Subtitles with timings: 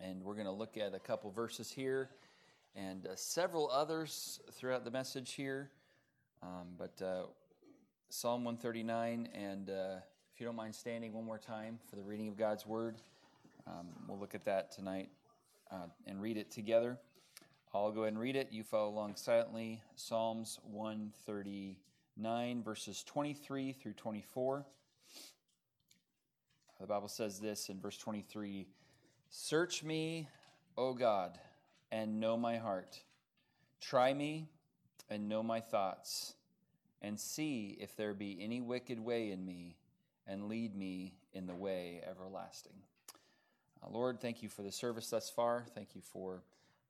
[0.00, 2.10] And we're going to look at a couple verses here
[2.76, 5.70] and uh, several others throughout the message here.
[6.42, 7.24] Um, but uh,
[8.08, 9.96] Psalm 139, and uh,
[10.32, 12.96] if you don't mind standing one more time for the reading of God's Word,
[13.66, 15.08] um, we'll look at that tonight
[15.72, 16.96] uh, and read it together.
[17.74, 18.48] I'll go ahead and read it.
[18.52, 19.82] You follow along silently.
[19.96, 24.64] Psalms 139, verses 23 through 24.
[26.80, 28.68] The Bible says this in verse 23
[29.30, 30.26] Search me,
[30.78, 31.38] O God,
[31.92, 32.98] and know my heart.
[33.78, 34.48] Try me
[35.10, 36.34] and know my thoughts,
[37.02, 39.76] and see if there be any wicked way in me,
[40.26, 42.72] and lead me in the way everlasting.
[43.82, 45.66] Uh, Lord, thank you for the service thus far.
[45.74, 46.42] Thank you for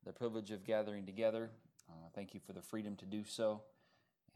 [0.05, 1.49] the privilege of gathering together.
[1.89, 3.61] Uh, thank you for the freedom to do so.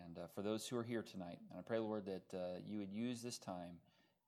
[0.05, 2.79] And uh, for those who are here tonight, and I pray, Lord, that uh, you
[2.79, 3.79] would use this time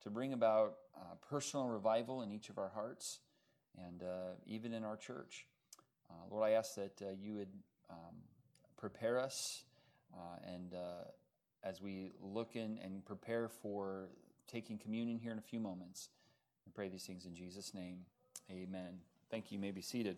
[0.03, 3.19] to bring about uh, personal revival in each of our hearts
[3.87, 5.45] and uh, even in our church.
[6.09, 7.49] Uh, Lord, I ask that uh, you would
[7.89, 8.15] um,
[8.77, 9.63] prepare us
[10.13, 10.73] uh, and
[11.63, 14.09] as we look in and prepare for
[14.47, 16.09] taking communion here in a few moments.
[16.67, 17.97] I pray these things in Jesus' name.
[18.51, 18.99] Amen.
[19.31, 19.57] Thank you.
[19.57, 20.17] You may be seated.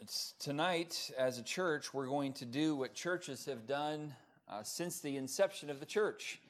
[0.00, 4.14] It's tonight, as a church, we're going to do what churches have done
[4.48, 6.40] uh, since the inception of the church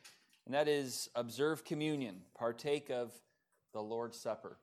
[0.48, 3.12] and that is observe communion, partake of
[3.74, 4.56] the Lord's Supper.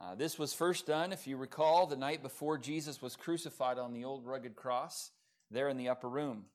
[0.00, 3.92] Uh, this was first done, if you recall, the night before Jesus was crucified on
[3.92, 5.10] the old rugged cross
[5.50, 6.46] there in the upper room.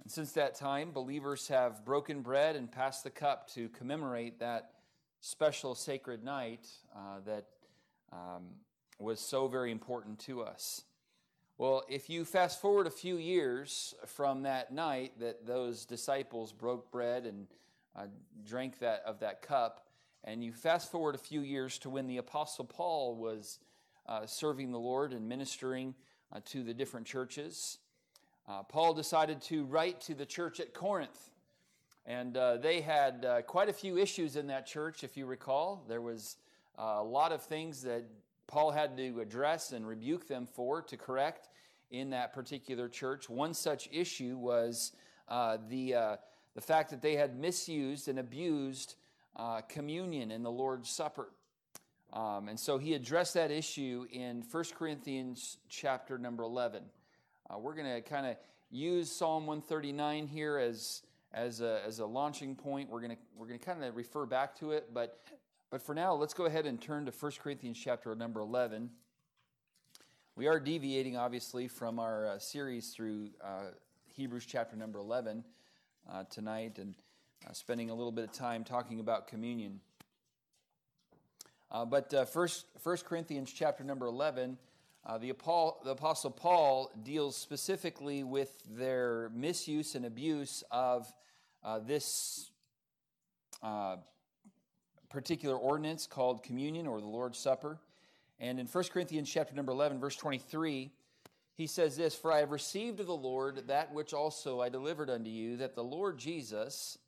[0.00, 4.70] And since that time, believers have broken bread and passed the cup to commemorate that
[5.20, 7.48] special sacred night uh, that
[8.14, 8.44] um,
[8.98, 10.84] was so very important to us.
[11.62, 16.90] Well, if you fast forward a few years from that night that those disciples broke
[16.90, 17.46] bread and
[17.94, 18.06] uh,
[18.44, 19.86] drank that of that cup,
[20.24, 23.60] and you fast forward a few years to when the Apostle Paul was
[24.08, 25.94] uh, serving the Lord and ministering
[26.32, 27.78] uh, to the different churches,
[28.48, 31.30] uh, Paul decided to write to the church at Corinth.
[32.06, 35.84] And uh, they had uh, quite a few issues in that church, if you recall.
[35.86, 36.38] There was
[36.76, 38.02] a lot of things that
[38.48, 41.50] Paul had to address and rebuke them for to correct
[41.92, 43.30] in that particular church.
[43.30, 44.92] One such issue was
[45.28, 46.16] uh, the, uh,
[46.54, 48.96] the fact that they had misused and abused
[49.36, 51.28] uh, communion in the Lord's Supper.
[52.12, 56.82] Um, and so he addressed that issue in 1 Corinthians chapter number 11.
[57.48, 58.36] Uh, we're going to kind of
[58.70, 61.02] use Psalm 139 here as,
[61.32, 62.90] as, a, as a launching point.
[62.90, 65.20] We're going to we're going to kind of refer back to it, but
[65.72, 68.90] but for now, let's go ahead and turn to 1 Corinthians chapter number 11.
[70.34, 73.64] We are deviating, obviously, from our uh, series through uh,
[74.14, 75.44] Hebrews chapter number 11
[76.10, 76.94] uh, tonight and
[77.46, 79.80] uh, spending a little bit of time talking about communion.
[81.70, 84.56] Uh, but uh, first, 1 Corinthians chapter number 11,
[85.20, 91.12] the, Apostle, the Apostle Paul deals specifically with their misuse and abuse of
[91.82, 92.52] this
[95.10, 97.78] particular ordinance called communion or the Lord's Supper.
[98.38, 100.90] And in 1 Corinthians chapter number 11 verse 23,
[101.54, 105.10] he says this, "For I have received of the Lord that which also I delivered
[105.10, 106.98] unto you, that the Lord Jesus,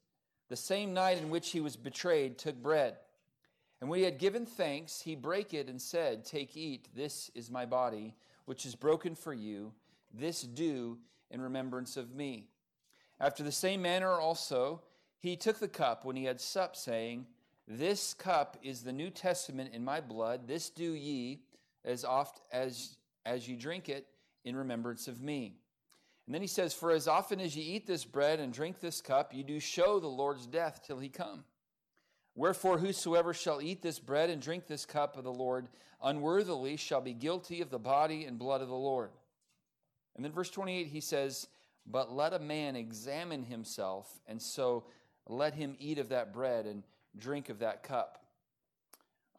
[0.48, 2.98] the same night in which he was betrayed, took bread.
[3.80, 7.50] And when he had given thanks, he brake it and said, Take, eat, this is
[7.50, 8.14] my body,
[8.44, 9.72] which is broken for you.
[10.12, 10.98] This do
[11.30, 12.48] in remembrance of me.
[13.20, 14.82] After the same manner also,
[15.18, 17.26] he took the cup when he had supped, saying,
[17.66, 20.46] this cup is the New Testament in my blood.
[20.46, 21.42] This do ye
[21.84, 24.06] as oft as as ye drink it
[24.44, 25.56] in remembrance of me.
[26.26, 29.00] And then he says, For as often as ye eat this bread and drink this
[29.00, 31.44] cup, ye do show the Lord's death till he come.
[32.34, 35.68] Wherefore, whosoever shall eat this bread and drink this cup of the Lord
[36.02, 39.10] unworthily shall be guilty of the body and blood of the Lord.
[40.16, 41.46] And then verse 28, he says,
[41.86, 44.84] But let a man examine himself, and so
[45.28, 46.82] let him eat of that bread and
[47.18, 48.24] drink of that cup.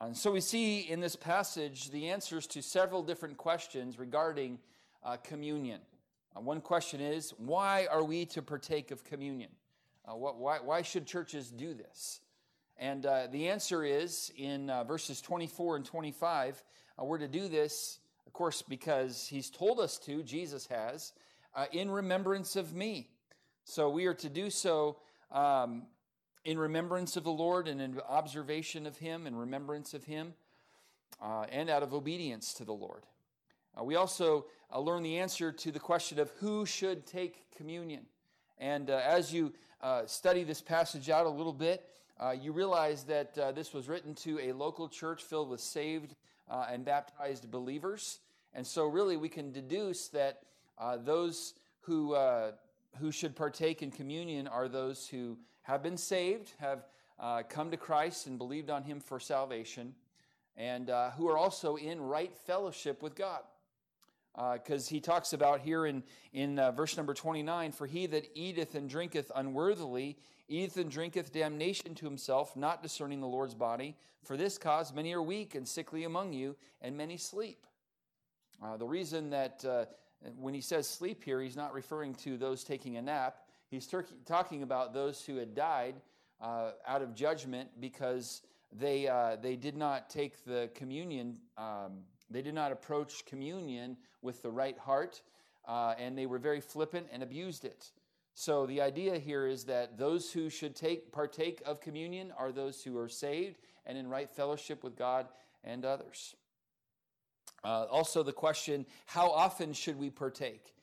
[0.02, 4.60] And so we see in this passage the answers to several different questions regarding
[5.04, 5.80] uh, communion.
[6.36, 9.50] Uh, one question is why are we to partake of communion?
[10.06, 12.20] Uh, what, why, why, should churches do this?
[12.78, 16.62] And uh, the answer is in uh, verses 24 and 25,
[17.00, 21.14] uh, we're to do this, of course, because he's told us to, Jesus has,
[21.72, 23.10] in remembrance of me.
[23.64, 24.98] So we are to do so
[25.32, 25.84] um,
[26.46, 30.36] in remembrance of the Lord and in observation of Him and remembrance of Him,
[31.22, 33.04] uh, and out of obedience to the Lord.
[33.78, 38.06] Uh, we also uh, learn the answer to the question of who should take communion.
[38.58, 41.90] And uh, as you uh, study this passage out a little bit,
[42.20, 46.16] uh, you realize that this was written to a local church filled with saved
[46.50, 48.20] and baptized believers.
[48.54, 50.44] And so, really, we can deduce that
[51.00, 52.16] those who,
[52.98, 56.86] who should partake in communion are those who have been saved, have
[57.20, 59.94] uh, come to Christ and believed on Him for salvation,
[60.58, 63.42] and who are also in right fellowship with God
[64.54, 66.04] because uh, he talks about here in,
[66.34, 70.18] in uh, verse number 29 For he that eateth and drinketh unworthily
[70.48, 73.96] eateth and drinketh damnation to himself, not discerning the Lord's body.
[74.24, 77.66] For this cause many are weak and sickly among you, and many sleep.
[78.64, 79.86] Uh, the reason that uh,
[80.38, 83.38] when he says sleep here, he's not referring to those taking a nap.
[83.70, 83.92] He's
[84.26, 85.96] talking about those who had died
[86.42, 88.42] uh, out of judgment because
[88.72, 91.38] they, uh, they did not take the communion.
[91.58, 95.22] Um, they did not approach communion with the right heart,
[95.68, 97.92] uh, and they were very flippant and abused it.
[98.34, 102.84] So the idea here is that those who should take partake of communion are those
[102.84, 105.28] who are saved and in right fellowship with God
[105.64, 106.36] and others.
[107.64, 110.75] Uh, also, the question, how often should we partake,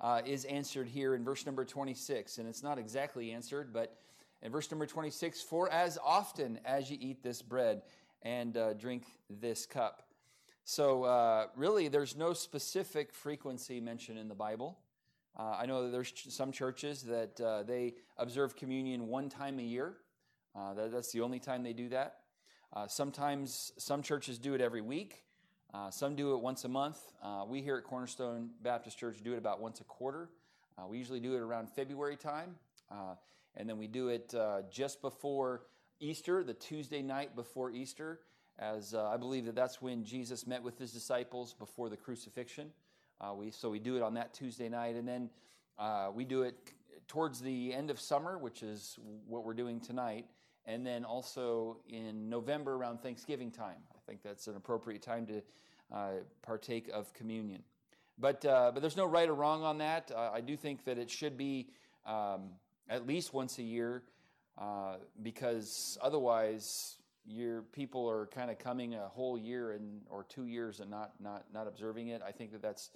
[0.00, 2.38] uh, is answered here in verse number 26.
[2.38, 3.96] And it's not exactly answered, but
[4.42, 7.82] in verse number 26, for as often as you eat this bread
[8.22, 10.02] and uh, drink this cup.
[10.64, 14.78] So, uh, really, there's no specific frequency mentioned in the Bible.
[15.38, 19.62] Uh, I know that there's some churches that uh, they observe communion one time a
[19.62, 19.94] year.
[20.54, 22.16] Uh, that, that's the only time they do that.
[22.74, 25.22] Uh, sometimes some churches do it every week.
[25.74, 26.98] Uh, some do it once a month.
[27.46, 30.30] we here at Cornerstone Baptist Church do it about once a quarter.
[30.88, 32.54] we usually do it around February time,
[33.56, 34.34] and then we do it
[34.70, 35.62] just before
[36.00, 38.20] Easter, the Tuesday night before Easter
[38.58, 42.70] as uh, I believe that that's when Jesus met with his disciples before the crucifixion.
[43.20, 45.30] Uh, we, so we do it on that Tuesday night, and then
[45.78, 46.56] uh, we do it
[47.06, 50.26] towards the end of summer, which is what we're doing tonight,
[50.66, 53.78] and then also in November around Thanksgiving time.
[54.08, 55.42] I think that's an appropriate time to
[55.94, 56.10] uh,
[56.40, 57.62] partake of communion.
[58.18, 60.10] But, uh, but there's no right or wrong on that.
[60.14, 61.68] Uh, I do think that it should be
[62.06, 62.52] um,
[62.88, 64.02] at least once a year
[65.22, 66.96] because otherwise
[67.26, 71.12] your people are kind of coming a whole year and or two years and not
[71.20, 72.22] not not observing it.
[72.26, 72.90] I think that that's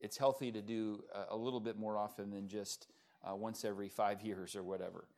[0.00, 2.86] it's healthy to do a, a little bit more often than just
[3.28, 5.08] uh, once every five years or whatever.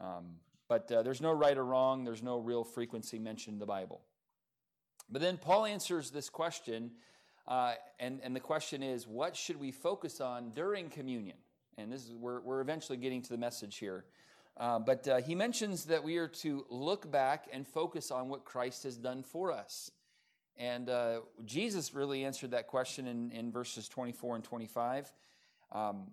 [0.00, 0.36] Um,
[0.68, 2.04] but uh, there's no right or wrong.
[2.04, 4.00] There's no real frequency mentioned in the Bible.
[5.12, 6.92] But then Paul answers this question,
[7.46, 11.36] uh, and and the question is, what should we focus on during communion?
[11.76, 14.06] And this is we're we're eventually getting to the message here.
[14.56, 18.44] Uh, but uh, he mentions that we are to look back and focus on what
[18.44, 19.90] Christ has done for us.
[20.58, 25.12] And uh, Jesus really answered that question in, in verses 24 and 25.
[25.72, 26.08] Um,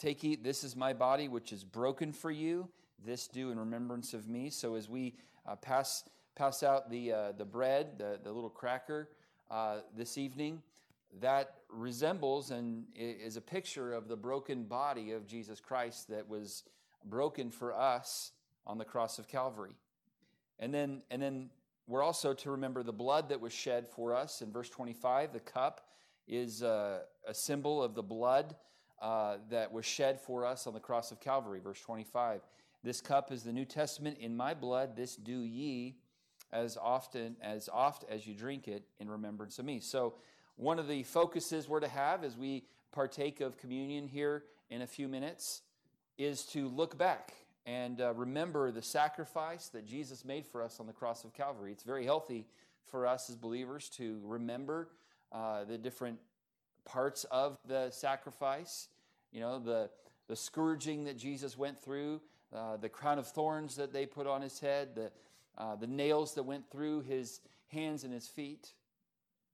[0.00, 2.70] Take, eat, this is my body, which is broken for you.
[3.04, 4.48] This do in remembrance of me.
[4.48, 5.14] So as we
[5.46, 6.04] uh, pass,
[6.34, 9.08] pass out the, uh, the bread, the, the little cracker
[9.96, 10.62] this evening,
[11.20, 16.62] that resembles and is a picture of the broken body of Jesus Christ that was
[17.04, 18.32] broken for us
[18.66, 19.74] on the cross of Calvary.
[20.58, 21.50] And then, and then
[21.86, 24.42] we're also to remember the blood that was shed for us.
[24.42, 25.88] In verse 25, the cup
[26.28, 28.54] is a, a symbol of the blood
[29.00, 31.58] uh, that was shed for us on the cross of Calvary.
[31.58, 32.42] Verse 25,
[32.84, 34.94] this cup is the New Testament in my blood.
[34.94, 35.96] This do ye
[36.52, 39.80] as often as oft as you drink it in remembrance of me.
[39.80, 40.14] So
[40.56, 44.86] one of the focuses we're to have as we partake of communion here in a
[44.86, 45.62] few minutes
[46.18, 47.32] is to look back
[47.66, 51.72] and uh, remember the sacrifice that Jesus made for us on the cross of Calvary.
[51.72, 52.46] It's very healthy
[52.90, 54.88] for us as believers to remember
[55.32, 56.18] uh, the different
[56.84, 58.88] parts of the sacrifice.
[59.32, 59.90] You know, the,
[60.28, 62.20] the scourging that Jesus went through,
[62.54, 65.12] uh, the crown of thorns that they put on his head, the,
[65.58, 68.72] uh, the nails that went through his hands and his feet.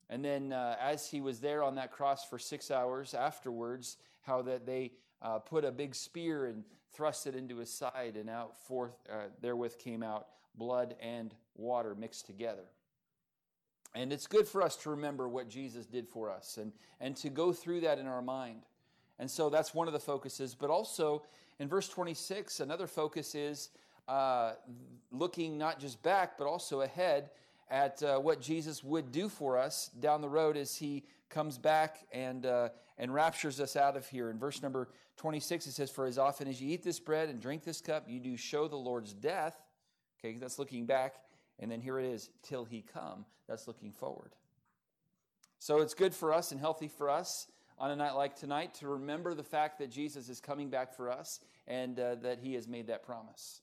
[0.08, 4.42] And then, uh, as he was there on that cross for six hours afterwards, how
[4.42, 8.56] that they uh, put a big spear and thrust it into his side, and out
[8.56, 12.64] forth uh, therewith came out blood and water mixed together.
[13.94, 17.30] And it's good for us to remember what Jesus did for us and, and to
[17.30, 18.62] go through that in our mind.
[19.18, 20.54] And so that's one of the focuses.
[20.54, 21.22] But also
[21.58, 23.70] in verse 26, another focus is
[24.08, 24.52] uh,
[25.10, 27.30] looking not just back, but also ahead
[27.70, 31.98] at uh, what Jesus would do for us down the road as he comes back
[32.12, 34.30] and, uh, and raptures us out of here.
[34.30, 37.40] In verse number 26, it says, For as often as you eat this bread and
[37.40, 39.56] drink this cup, you do show the Lord's death.
[40.18, 41.16] Okay, that's looking back.
[41.58, 43.25] And then here it is, till he come.
[43.48, 44.32] That's looking forward.
[45.58, 47.48] So it's good for us and healthy for us
[47.78, 51.10] on a night like tonight to remember the fact that Jesus is coming back for
[51.10, 53.62] us and uh, that he has made that promise.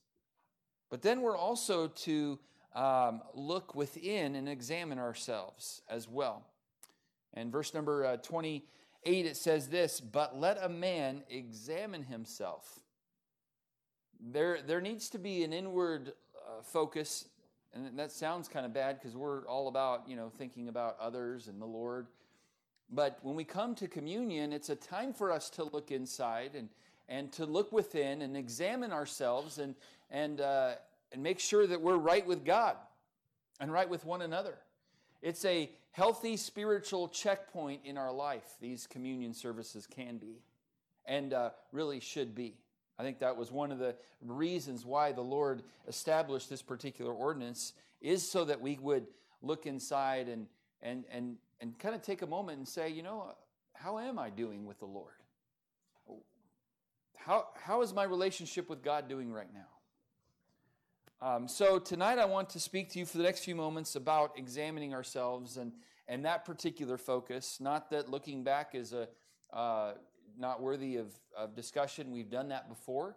[0.94, 2.38] But then we're also to
[2.76, 6.46] um, look within and examine ourselves as well.
[7.34, 12.82] And verse number uh, 28, it says this But let a man examine himself.
[14.22, 17.26] There, there needs to be an inward uh, focus,
[17.74, 21.48] and that sounds kind of bad because we're all about, you know, thinking about others
[21.48, 22.06] and the Lord.
[22.92, 26.70] But when we come to communion, it's a time for us to look inside and,
[27.10, 29.76] and to look within and examine ourselves and,
[30.10, 30.74] and, uh,
[31.12, 32.76] and make sure that we're right with God
[33.60, 34.58] and right with one another.
[35.22, 40.42] It's a healthy spiritual checkpoint in our life, these communion services can be
[41.06, 42.56] and uh, really should be.
[42.98, 47.74] I think that was one of the reasons why the Lord established this particular ordinance
[48.02, 49.08] is so that we would
[49.42, 50.48] look inside and
[50.82, 53.34] and and and kind of take a moment and say, you know,
[53.74, 55.14] how am I doing with the Lord?
[57.26, 61.26] How how is my relationship with God doing right now?
[61.26, 64.38] Um, so tonight I want to speak to you for the next few moments about
[64.38, 65.72] examining ourselves and
[66.10, 67.60] and that particular focus.
[67.62, 69.08] Not that looking back is a
[69.54, 69.94] uh,
[70.38, 72.12] not worthy of, of discussion.
[72.12, 73.16] We've done that before.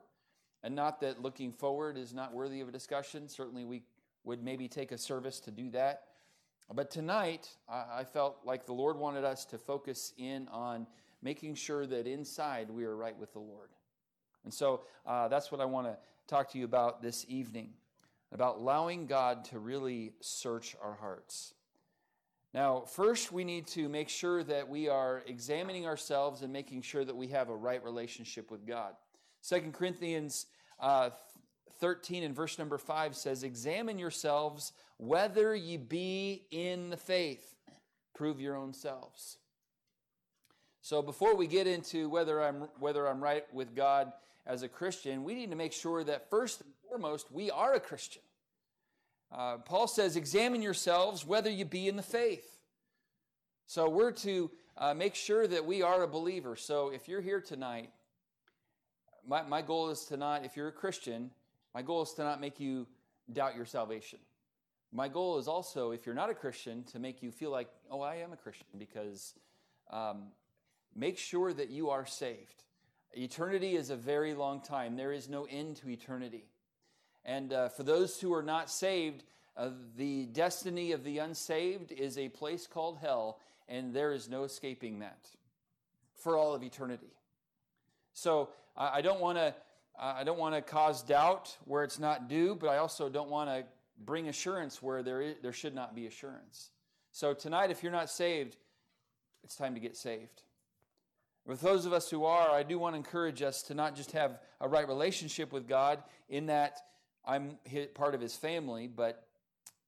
[0.62, 3.28] And not that looking forward is not worthy of a discussion.
[3.28, 3.82] Certainly, we
[4.22, 6.04] would maybe take a service to do that.
[6.72, 10.86] But tonight, I, I felt like the Lord wanted us to focus in on
[11.22, 13.70] making sure that inside we are right with the Lord.
[14.46, 15.96] And so uh, that's what I want to
[16.28, 17.70] talk to you about this evening
[18.32, 21.54] about allowing God to really search our hearts.
[22.54, 27.04] Now, first, we need to make sure that we are examining ourselves and making sure
[27.04, 28.94] that we have a right relationship with God.
[29.48, 30.46] 2 Corinthians
[30.80, 31.10] uh,
[31.80, 37.54] 13 and verse number 5 says, Examine yourselves whether ye be in the faith.
[38.14, 39.38] Prove your own selves.
[40.80, 44.12] So before we get into whether I'm whether I'm right with God
[44.46, 47.80] as a Christian, we need to make sure that first and foremost we are a
[47.80, 48.22] Christian.
[49.32, 52.58] Uh, Paul says, Examine yourselves whether you be in the faith.
[53.66, 56.54] So we're to uh, make sure that we are a believer.
[56.54, 57.90] So if you're here tonight,
[59.26, 61.30] my, my goal is to not, if you're a Christian,
[61.74, 62.86] my goal is to not make you
[63.32, 64.20] doubt your salvation.
[64.92, 68.00] My goal is also, if you're not a Christian, to make you feel like, oh,
[68.00, 69.34] I am a Christian, because
[69.90, 70.28] um,
[70.94, 72.62] make sure that you are saved.
[73.12, 76.44] Eternity is a very long time, there is no end to eternity.
[77.24, 79.24] And uh, for those who are not saved,
[79.56, 84.44] uh, the destiny of the unsaved is a place called hell, and there is no
[84.44, 85.28] escaping that
[86.14, 87.12] for all of eternity.
[88.12, 89.54] So I don't want to.
[89.98, 93.48] I don't want to cause doubt where it's not due, but I also don't want
[93.48, 93.64] to
[94.04, 96.68] bring assurance where there, is, there should not be assurance.
[97.12, 98.56] So tonight, if you're not saved,
[99.42, 100.42] it's time to get saved.
[101.46, 104.10] With those of us who are, I do want to encourage us to not just
[104.12, 106.80] have a right relationship with God in that
[107.24, 107.56] I'm
[107.94, 109.24] part of his family, but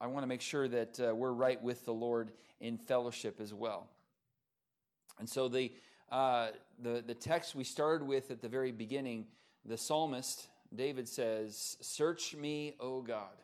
[0.00, 3.53] I want to make sure that uh, we're right with the Lord in fellowship as
[3.53, 3.88] well.
[5.19, 5.73] And so the,
[6.12, 6.49] uh,
[6.81, 9.27] the, the text we started with at the very beginning,
[9.65, 13.35] the psalmist, David says, Search me, O God.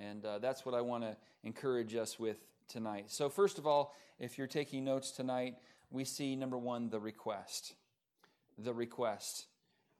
[0.00, 3.04] And uh, that's what I want to encourage us with tonight.
[3.08, 5.54] So, first of all, if you're taking notes tonight,
[5.90, 7.74] we see number one, the request.
[8.58, 9.46] The request.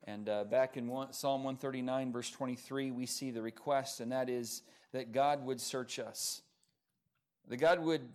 [0.05, 4.29] And uh, back in one, Psalm 139, verse 23, we see the request, and that
[4.29, 6.43] is that God would search us,
[7.49, 8.09] that God would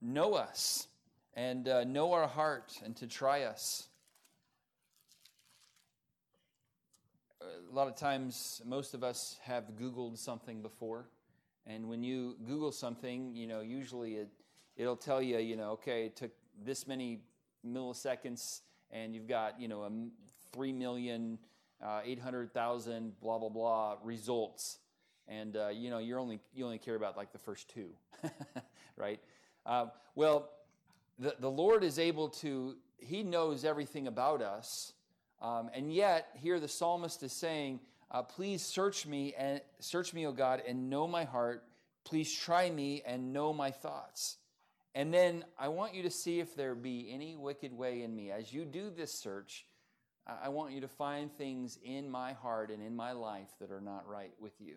[0.00, 0.86] know us
[1.34, 3.88] and uh, know our heart and to try us.
[7.42, 11.08] A lot of times, most of us have Googled something before.
[11.66, 14.28] And when you Google something, you know, usually it,
[14.76, 16.30] it'll tell you, you know, okay, it took
[16.62, 17.20] this many
[17.66, 19.90] milliseconds and you've got, you know, a
[20.52, 21.38] 3 million,
[21.84, 24.78] uh, 800,000, blah, blah, blah results.
[25.26, 27.90] And, uh, you know, you're only, you only care about like the first two,
[28.96, 29.20] right?
[29.66, 30.50] Uh, well,
[31.18, 34.92] the, the Lord is able to, He knows everything about us.
[35.42, 37.80] Um, and yet, here the psalmist is saying,
[38.10, 41.64] uh, Please search me and search me, O God, and know my heart.
[42.04, 44.36] Please try me and know my thoughts.
[44.94, 48.30] And then I want you to see if there be any wicked way in me.
[48.30, 49.66] As you do this search,
[50.26, 53.80] I want you to find things in my heart and in my life that are
[53.80, 54.76] not right with you.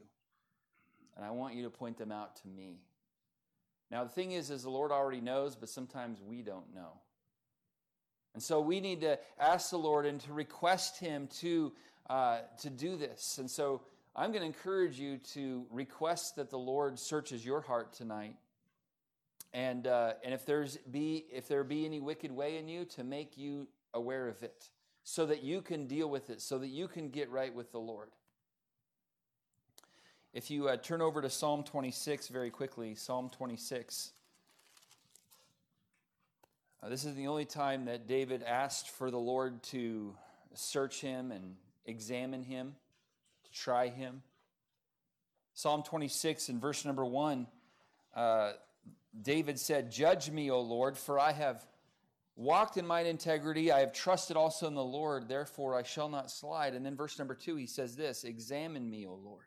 [1.16, 2.80] And I want you to point them out to me.
[3.90, 7.00] Now, the thing is, is the Lord already knows, but sometimes we don't know.
[8.34, 11.72] And so we need to ask the Lord and to request Him to,
[12.10, 13.38] uh, to do this.
[13.38, 13.82] And so
[14.16, 18.36] I'm going to encourage you to request that the Lord searches your heart tonight.
[19.54, 23.04] And, uh, and if, there's be, if there be any wicked way in you, to
[23.04, 24.70] make you aware of it
[25.04, 27.80] so that you can deal with it, so that you can get right with the
[27.80, 28.10] Lord.
[30.34, 34.12] if you uh, turn over to Psalm 26 very quickly, Psalm 26.
[36.84, 40.14] Uh, this is the only time that David asked for the Lord to
[40.54, 42.76] search him and examine him,
[43.46, 44.22] to try him.
[45.54, 47.48] Psalm 26 in verse number 1,
[48.16, 48.52] uh,
[49.22, 51.66] David said, Judge me, O Lord, for I have
[52.36, 53.72] walked in mine integrity.
[53.72, 56.74] I have trusted also in the Lord, therefore I shall not slide.
[56.74, 59.46] And then verse number 2, he says this Examine me, O Lord.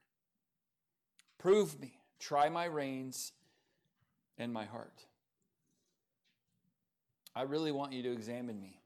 [1.38, 3.32] Prove me, try my reins
[4.36, 5.06] and my heart.
[7.34, 8.80] I really want you to examine me.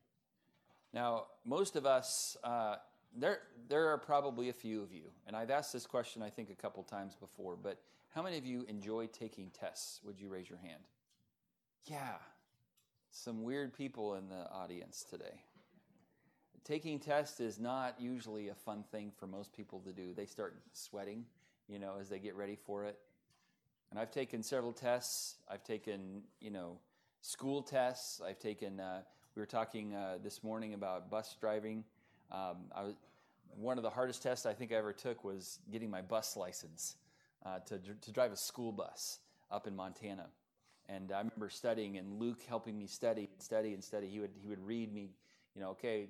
[0.92, 2.76] Now, most of us, uh,
[3.16, 6.50] there, there are probably a few of you, and I've asked this question, I think,
[6.50, 7.80] a couple times before, but
[8.14, 10.00] how many of you enjoy taking tests?
[10.04, 10.84] Would you raise your hand?
[11.86, 12.14] Yeah,
[13.10, 15.42] some weird people in the audience today.
[16.62, 20.14] Taking tests is not usually a fun thing for most people to do.
[20.14, 21.24] They start sweating,
[21.68, 22.96] you know, as they get ready for it.
[23.90, 25.38] And I've taken several tests.
[25.50, 26.78] I've taken, you know,
[27.20, 28.20] school tests.
[28.24, 29.00] I've taken, uh,
[29.34, 31.82] we were talking uh, this morning about bus driving.
[32.30, 32.94] Um, I was,
[33.56, 36.94] one of the hardest tests I think I ever took was getting my bus license
[37.44, 39.18] uh, to, to drive a school bus
[39.50, 40.26] up in Montana.
[40.88, 44.08] And I remember studying and Luke helping me study, and study, and study.
[44.08, 45.10] He would, he would read me,
[45.54, 46.08] you know, okay,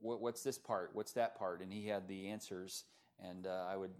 [0.00, 0.90] what's this part?
[0.92, 1.60] What's that part?
[1.60, 2.84] And he had the answers.
[3.18, 3.90] And uh, I would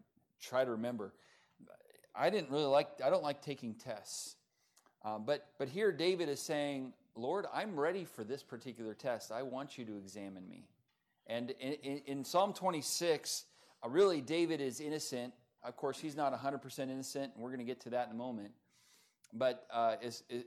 [0.41, 1.13] try to remember.
[2.15, 4.37] I didn't really like, I don't like taking tests.
[5.05, 9.33] Um, but, but here David is saying, Lord, I'm ready for this particular test.
[9.33, 10.69] I want you to examine me.
[11.27, 13.45] And in, in, Psalm 26,
[13.83, 15.33] uh, really, David is innocent.
[15.65, 18.17] Of course, he's not 100% innocent, and we're going to get to that in a
[18.17, 18.53] moment.
[19.33, 20.45] But uh, is, is,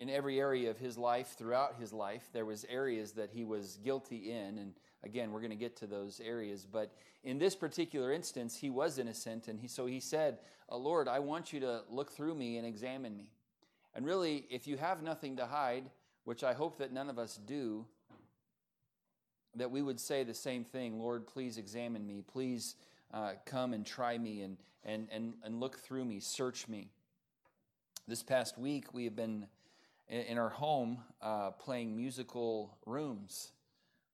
[0.00, 3.78] in every area of his life, throughout his life, there was areas that he was
[3.84, 4.58] guilty in.
[4.58, 6.66] And again, we're going to get to those areas.
[6.70, 6.92] But
[7.24, 9.48] in this particular instance, he was innocent.
[9.48, 10.38] And he, so he said,
[10.70, 13.30] uh, Lord, I want you to look through me and examine me.
[13.94, 15.90] And really, if you have nothing to hide,
[16.24, 17.86] which I hope that none of us do,
[19.54, 22.22] that we would say the same thing Lord, please examine me.
[22.26, 22.76] Please
[23.12, 26.90] uh, come and try me and, and, and, and look through me, search me.
[28.08, 29.46] This past week, we have been
[30.08, 33.52] in our home uh, playing musical rooms.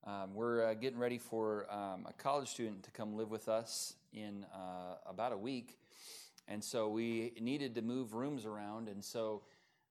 [0.05, 3.95] Um, we're uh, getting ready for um, a college student to come live with us
[4.13, 5.79] in uh, about a week.
[6.49, 8.89] And so we needed to move rooms around.
[8.89, 9.43] And so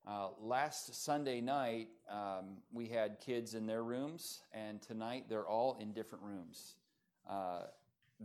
[0.07, 5.77] uh, last Sunday night, um, we had kids in their rooms, and tonight they're all
[5.79, 6.75] in different rooms
[7.29, 7.61] uh,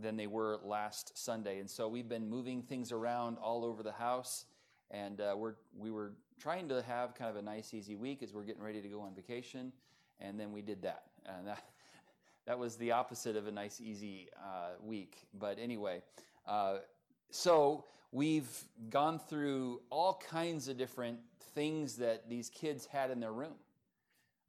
[0.01, 1.59] than they were last Sunday.
[1.59, 4.45] And so we've been moving things around all over the house,
[4.91, 8.33] and uh, we're, we were trying to have kind of a nice, easy week as
[8.33, 9.71] we're getting ready to go on vacation,
[10.19, 11.03] and then we did that.
[11.25, 11.63] And that,
[12.45, 15.27] that was the opposite of a nice, easy uh, week.
[15.33, 16.01] But anyway,
[16.47, 16.77] uh,
[17.31, 18.49] so we've
[18.89, 21.19] gone through all kinds of different
[21.53, 23.55] things that these kids had in their room.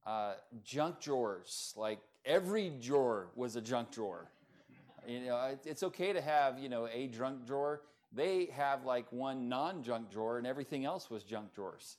[0.06, 0.34] Uh,
[0.64, 4.30] junk drawers, like every drawer was a junk drawer.
[5.06, 7.82] You know, it's okay to have, you know, a junk drawer.
[8.12, 11.96] They have like one non-junk drawer and everything else was junk drawers.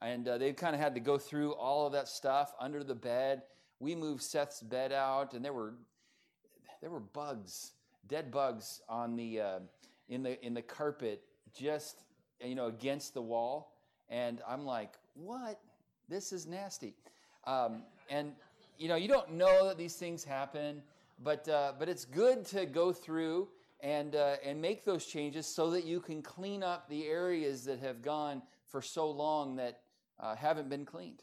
[0.00, 2.94] And uh, they kind of had to go through all of that stuff under the
[2.94, 3.42] bed.
[3.80, 5.74] We moved Seth's bed out and there were,
[6.80, 7.72] there were bugs,
[8.06, 9.58] dead bugs on the, uh,
[10.08, 11.22] in the, in the carpet
[11.54, 12.04] just,
[12.44, 13.72] you know, against the wall.
[14.08, 15.60] And I'm like, what?
[16.08, 16.94] This is nasty.
[17.44, 18.32] Um, and,
[18.78, 20.82] you know, you don't know that these things happen,
[21.22, 23.48] but, uh, but it's good to go through
[23.80, 27.80] and, uh, and make those changes so that you can clean up the areas that
[27.80, 29.80] have gone for so long that
[30.20, 31.22] uh, haven't been cleaned.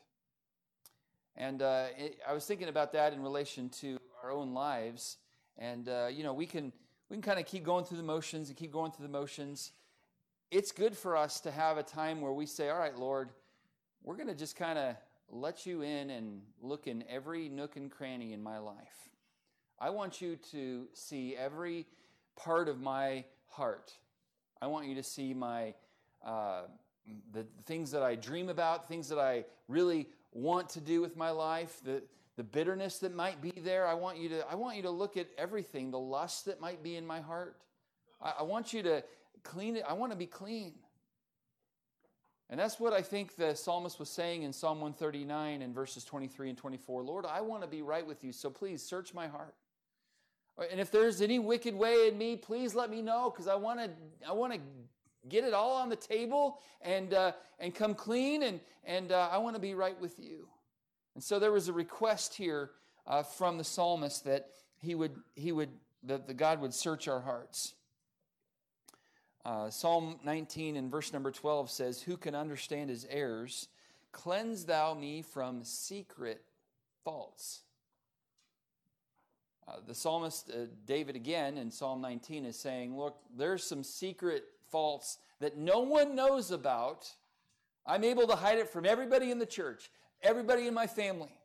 [1.36, 5.18] And uh, it, I was thinking about that in relation to our own lives.
[5.58, 6.72] And, uh, you know, we can,
[7.10, 9.72] we can kind of keep going through the motions and keep going through the motions
[10.52, 13.30] it's good for us to have a time where we say, All right, Lord,
[14.04, 14.96] we're going to just kind of
[15.30, 19.10] let you in and look in every nook and cranny in my life.
[19.80, 21.86] I want you to see every
[22.36, 23.94] part of my heart.
[24.62, 25.74] I want you to see my
[26.26, 26.64] uh,
[27.34, 31.30] the things that I dream about, things that I really want to do with my
[31.30, 32.02] life, the
[32.36, 33.88] the bitterness that might be there.
[33.88, 36.84] I want you to I want you to look at everything, the lust that might
[36.84, 37.58] be in my heart.
[38.22, 39.04] I, I want you to
[39.44, 39.84] clean it.
[39.88, 40.74] I want to be clean.
[42.50, 46.50] And that's what I think the psalmist was saying in Psalm 139 and verses 23
[46.50, 47.02] and 24.
[47.02, 49.56] Lord, I want to be right with you, so please search my heart.
[50.72, 53.80] And if there's any wicked way in me, please let me know because I want
[53.80, 53.90] to
[54.28, 54.60] I want to
[55.28, 59.38] get it all on the table and uh, and come clean and and uh, I
[59.40, 60.48] want to be right with you.
[61.14, 62.72] And so there was a request here
[63.08, 65.70] uh, from the psalmist that he would he would
[66.04, 67.74] that the God would search our hearts.
[69.46, 73.68] Uh, Psalm 19 and verse number 12 says, Who can understand his errors?
[74.12, 76.42] Cleanse thou me from secret
[77.04, 77.62] faults.
[79.68, 84.44] Uh, the psalmist uh, David again in Psalm 19 is saying, Look, there's some secret
[84.70, 87.10] faults that no one knows about.
[87.86, 89.90] I'm able to hide it from everybody in the church,
[90.22, 91.38] everybody in my family.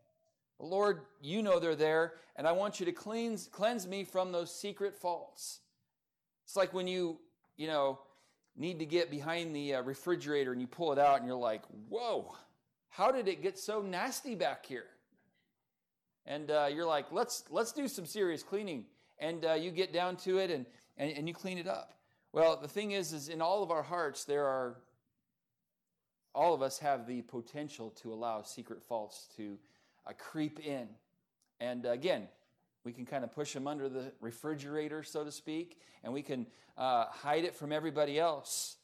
[0.58, 4.54] Lord, you know they're there, and I want you to cleanse, cleanse me from those
[4.54, 5.60] secret faults.
[6.44, 7.18] It's like when you,
[7.56, 8.00] you know,
[8.56, 11.62] need to get behind the uh, refrigerator and you pull it out and you're like,
[11.88, 12.34] whoa,
[12.90, 14.86] how did it get so nasty back here?
[16.26, 18.84] And uh, you're like, let's, let's do some serious cleaning.
[19.18, 21.94] And uh, you get down to it and, and, and you clean it up.
[22.32, 24.76] Well, the thing is, is in all of our hearts, there are,
[26.34, 29.58] all of us have the potential to allow secret faults to
[30.06, 30.88] uh, creep in.
[31.58, 32.28] And again,
[32.84, 36.46] we can kind of push them under the refrigerator, so to speak, and we can
[36.78, 38.76] uh, hide it from everybody else.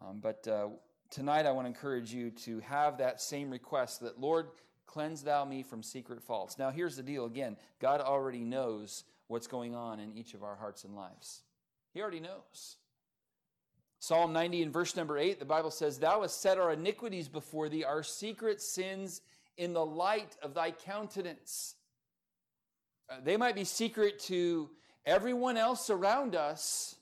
[0.00, 0.68] Um, but uh,
[1.10, 4.46] tonight, I want to encourage you to have that same request that, Lord,
[4.88, 6.58] cleanse thou me from secret faults.
[6.58, 10.56] Now, here's the deal again God already knows what's going on in each of our
[10.56, 11.42] hearts and lives,
[11.94, 12.76] He already knows.
[14.00, 17.68] Psalm 90 and verse number 8, the Bible says, Thou hast set our iniquities before
[17.68, 19.20] thee, our secret sins
[19.56, 21.74] in the light of thy countenance.
[23.10, 24.70] Uh, they might be secret to
[25.04, 26.94] everyone else around us,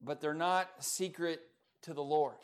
[0.00, 1.40] but they're not secret
[1.82, 2.36] to the Lord.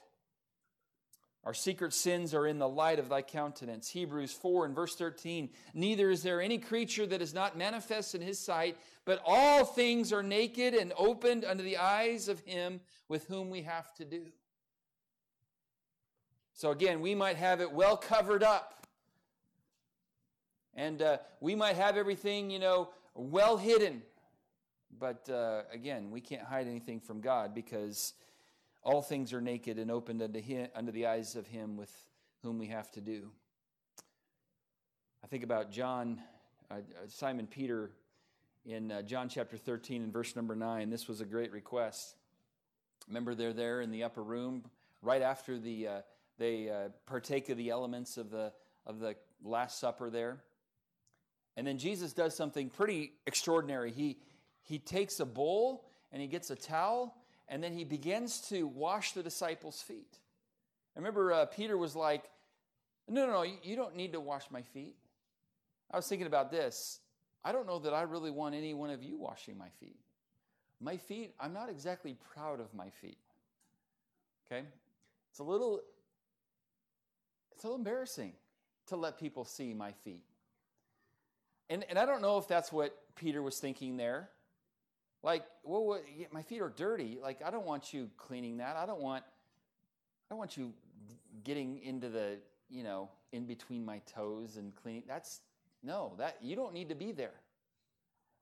[1.45, 3.89] Our secret sins are in the light of thy countenance.
[3.89, 5.49] Hebrews 4 and verse 13.
[5.73, 8.77] Neither is there any creature that is not manifest in his sight,
[9.07, 13.63] but all things are naked and opened under the eyes of him with whom we
[13.63, 14.27] have to do.
[16.53, 18.87] So again, we might have it well covered up.
[20.75, 24.03] And uh, we might have everything, you know, well hidden.
[24.99, 28.13] But uh, again, we can't hide anything from God because
[28.83, 31.93] all things are naked and opened unto, him, unto the eyes of Him with
[32.43, 33.31] whom we have to do.
[35.23, 36.21] I think about John,
[36.71, 37.91] uh, uh Simon Peter
[38.65, 40.89] in uh, John chapter 13 and verse number 9.
[40.89, 42.15] This was a great request.
[43.09, 44.65] Remember, they're there in the upper room
[45.03, 46.01] right after the, uh,
[46.39, 46.71] they
[47.07, 48.53] partake of the elements of the,
[48.87, 50.43] of the Last Supper there.
[51.57, 53.91] And then Jesus does something pretty extraordinary.
[53.93, 54.19] He,
[54.63, 57.15] he takes a bowl and he gets a towel
[57.51, 60.19] and then he begins to wash the disciples' feet.
[60.97, 62.25] I remember uh, Peter was like,
[63.09, 64.97] No, no, no, you don't need to wash my feet.
[65.91, 67.01] I was thinking about this.
[67.45, 69.99] I don't know that I really want any one of you washing my feet.
[70.81, 73.19] My feet, I'm not exactly proud of my feet.
[74.47, 74.65] Okay?
[75.31, 75.81] It's a little
[77.53, 78.33] it's a little embarrassing
[78.87, 80.25] to let people see my feet.
[81.69, 84.31] And, and I don't know if that's what Peter was thinking there.
[85.23, 86.01] Like, well,
[86.33, 87.19] my feet are dirty.
[87.23, 88.77] Like, I don't want you cleaning that.
[88.77, 90.73] I don't want, I don't want you
[91.45, 92.39] getting into the,
[92.71, 95.03] you know, in between my toes and cleaning.
[95.07, 95.41] That's
[95.83, 97.35] no, that you don't need to be there.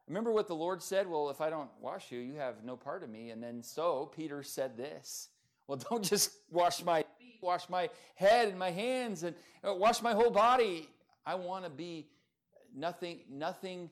[0.06, 1.08] Remember what the Lord said?
[1.08, 3.30] Well, if I don't wash you, you have no part of me.
[3.30, 5.28] And then so Peter said this.
[5.66, 9.36] Well, don't just wash my feet, wash my head and my hands and
[9.66, 10.88] uh, wash my whole body.
[11.26, 12.06] I want to be
[12.74, 13.90] nothing, nothing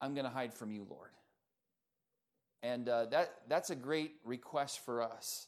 [0.00, 1.07] I'm going to hide from you, Lord.
[2.62, 5.46] And uh, that, that's a great request for us.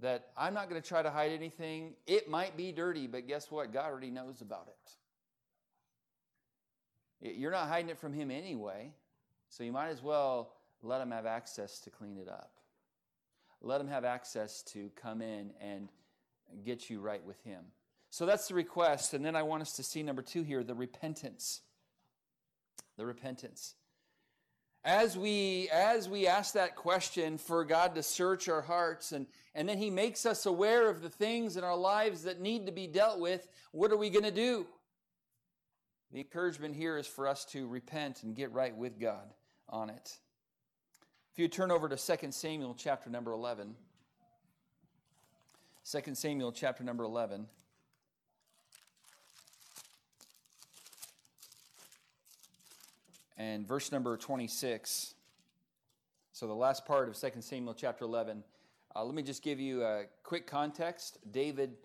[0.00, 1.94] That I'm not going to try to hide anything.
[2.06, 3.72] It might be dirty, but guess what?
[3.72, 4.76] God already knows about it.
[7.36, 8.92] You're not hiding it from Him anyway,
[9.48, 12.52] so you might as well let Him have access to clean it up.
[13.60, 15.88] Let Him have access to come in and
[16.64, 17.64] get you right with Him.
[18.10, 19.14] So that's the request.
[19.14, 21.60] And then I want us to see number two here the repentance.
[22.96, 23.74] The repentance.
[24.88, 29.68] As we, as we ask that question for God to search our hearts, and, and
[29.68, 32.86] then He makes us aware of the things in our lives that need to be
[32.86, 34.66] dealt with, what are we going to do?
[36.10, 39.34] The encouragement here is for us to repent and get right with God
[39.68, 40.16] on it.
[41.34, 43.74] If you turn over to 2 Samuel chapter number 11,
[45.84, 47.46] 2 Samuel chapter number 11.
[53.38, 55.14] And verse number 26.
[56.32, 58.42] So, the last part of 2 Samuel chapter 11.
[58.94, 61.18] Uh, let me just give you a quick context.
[61.30, 61.76] David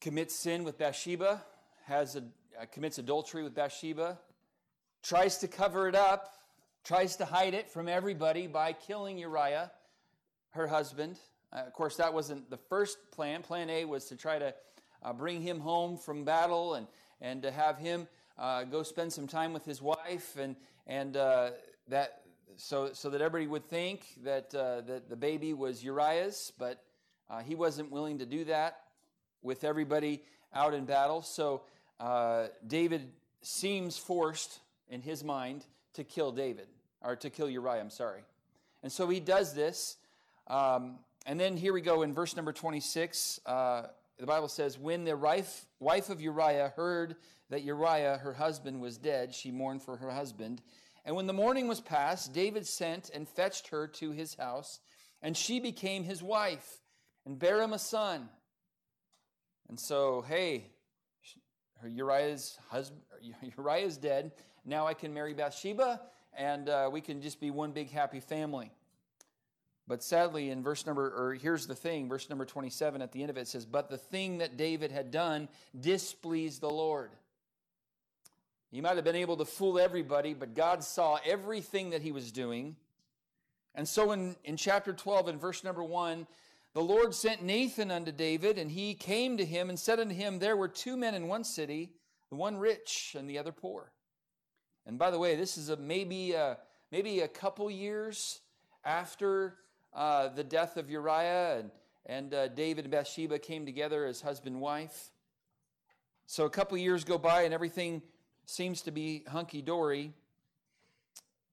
[0.00, 1.42] commits sin with Bathsheba,
[1.86, 2.20] has a,
[2.60, 4.18] uh, commits adultery with Bathsheba,
[5.02, 6.34] tries to cover it up,
[6.84, 9.72] tries to hide it from everybody by killing Uriah,
[10.50, 11.18] her husband.
[11.52, 13.42] Uh, of course, that wasn't the first plan.
[13.42, 14.54] Plan A was to try to
[15.02, 16.86] uh, bring him home from battle and,
[17.20, 18.06] and to have him
[18.38, 21.50] uh, go spend some time with his wife, and, and uh,
[21.88, 22.22] that,
[22.56, 26.82] so, so that everybody would think that, uh, that the baby was Uriah's, but
[27.30, 28.80] uh, he wasn't willing to do that
[29.42, 31.22] with everybody out in battle.
[31.22, 31.62] So
[32.00, 33.10] uh, David
[33.42, 36.66] seems forced in his mind to kill David,
[37.02, 38.22] or to kill Uriah, I'm sorry.
[38.82, 39.96] And so he does this.
[40.48, 43.40] Um, and then here we go in verse number 26.
[43.46, 43.84] Uh,
[44.18, 47.16] the Bible says, When the wife, wife of Uriah heard
[47.54, 50.60] that Uriah, her husband, was dead, she mourned for her husband.
[51.04, 54.80] And when the mourning was past, David sent and fetched her to his house,
[55.22, 56.80] and she became his wife
[57.24, 58.28] and bare him a son.
[59.68, 60.64] And so, hey,
[61.86, 63.02] Uriah's husband,
[63.56, 64.32] Uriah's dead.
[64.64, 66.00] Now I can marry Bathsheba,
[66.36, 68.72] and uh, we can just be one big happy family.
[69.86, 73.30] But sadly, in verse number, or here's the thing, verse number 27 at the end
[73.30, 77.12] of it says, But the thing that David had done displeased the Lord.
[78.74, 82.32] He might have been able to fool everybody, but God saw everything that he was
[82.32, 82.74] doing.
[83.72, 86.26] And so in, in chapter 12, in verse number 1,
[86.72, 90.40] the Lord sent Nathan unto David, and he came to him and said unto him,
[90.40, 91.92] There were two men in one city,
[92.30, 93.92] the one rich and the other poor.
[94.86, 96.58] And by the way, this is a, maybe, a,
[96.90, 98.40] maybe a couple years
[98.84, 99.54] after
[99.94, 101.70] uh, the death of Uriah, and,
[102.06, 105.12] and uh, David and Bathsheba came together as husband and wife.
[106.26, 108.02] So a couple years go by, and everything
[108.46, 110.12] seems to be hunky dory.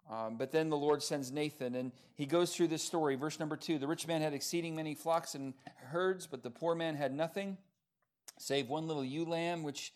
[0.10, 3.15] Um, but then the Lord sends Nathan, and he goes through this story.
[3.15, 6.75] Verse number two The rich man had exceeding many flocks and herds, but the poor
[6.75, 7.58] man had nothing
[8.38, 9.93] save one little ewe lamb, which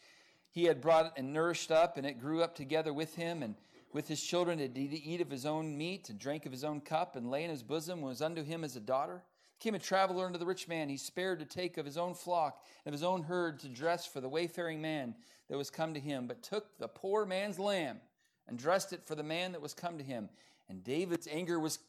[0.52, 3.44] he had brought and nourished up, and it grew up together with him.
[3.44, 3.56] And
[3.92, 6.82] with his children did he eat of his own meat, and drank of his own
[6.82, 9.24] cup, and lay in his bosom, and was unto him as a daughter.
[9.60, 10.90] Came a traveler unto the rich man.
[10.90, 14.06] He spared to take of his own flock and of his own herd to dress
[14.06, 15.16] for the wayfaring man
[15.50, 18.00] that was come to him, but took the poor man's lamb
[18.48, 20.30] and dressed it for the man that was come to him.
[20.70, 21.80] And David's anger was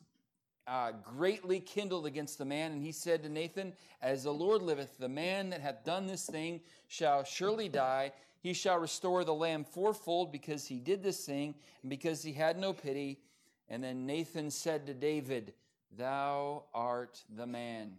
[0.67, 4.99] uh, greatly kindled against the man, and he said to Nathan, As the Lord liveth,
[4.99, 8.13] the man that hath done this thing shall surely die.
[8.41, 12.59] He shall restore the lamb fourfold because he did this thing, and because he had
[12.59, 13.21] no pity.
[13.69, 15.55] And then Nathan said to David,
[15.97, 17.93] Thou art the man.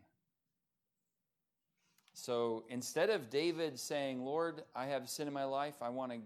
[2.20, 6.18] So instead of David saying, Lord, I have sin in my life, I want to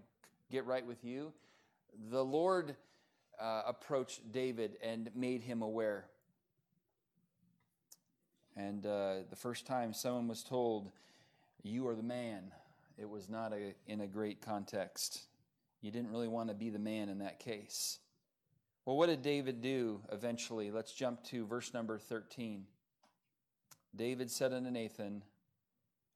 [0.50, 1.34] get right with you,
[2.10, 2.74] the Lord
[3.38, 6.06] uh, approached David and made him aware.
[8.56, 10.90] And uh, the first time someone was told,
[11.62, 12.52] You are the man,
[12.96, 15.20] it was not a, in a great context.
[15.82, 17.98] You didn't really want to be the man in that case.
[18.86, 20.70] Well, what did David do eventually?
[20.70, 22.64] Let's jump to verse number 13.
[23.94, 25.22] David said unto Nathan,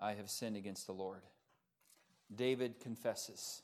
[0.01, 1.23] I have sinned against the Lord.
[2.35, 3.63] David confesses.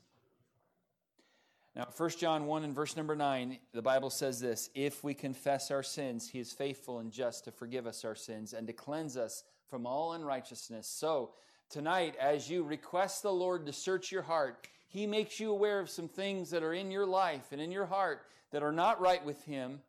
[1.75, 5.71] Now, 1 John 1 and verse number 9, the Bible says this If we confess
[5.71, 9.17] our sins, he is faithful and just to forgive us our sins and to cleanse
[9.17, 10.87] us from all unrighteousness.
[10.87, 11.31] So,
[11.71, 15.89] tonight, as you request the Lord to search your heart, he makes you aware of
[15.89, 19.25] some things that are in your life and in your heart that are not right
[19.25, 19.81] with him.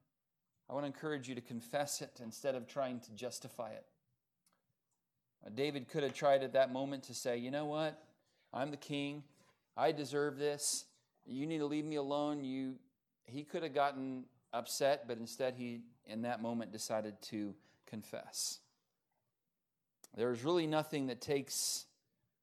[0.69, 3.85] I want to encourage you to confess it instead of trying to justify it.
[5.55, 8.01] David could have tried at that moment to say, you know what?
[8.53, 9.23] I'm the king.
[9.75, 10.85] I deserve this.
[11.25, 12.43] You need to leave me alone.
[12.43, 12.75] You,
[13.25, 17.53] he could have gotten upset, but instead he, in that moment, decided to
[17.87, 18.59] confess.
[20.15, 21.85] There is really nothing that takes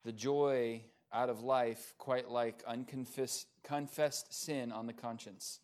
[0.05, 0.83] the joy
[1.13, 5.61] out of life quite like unconfessed confessed sin on the conscience.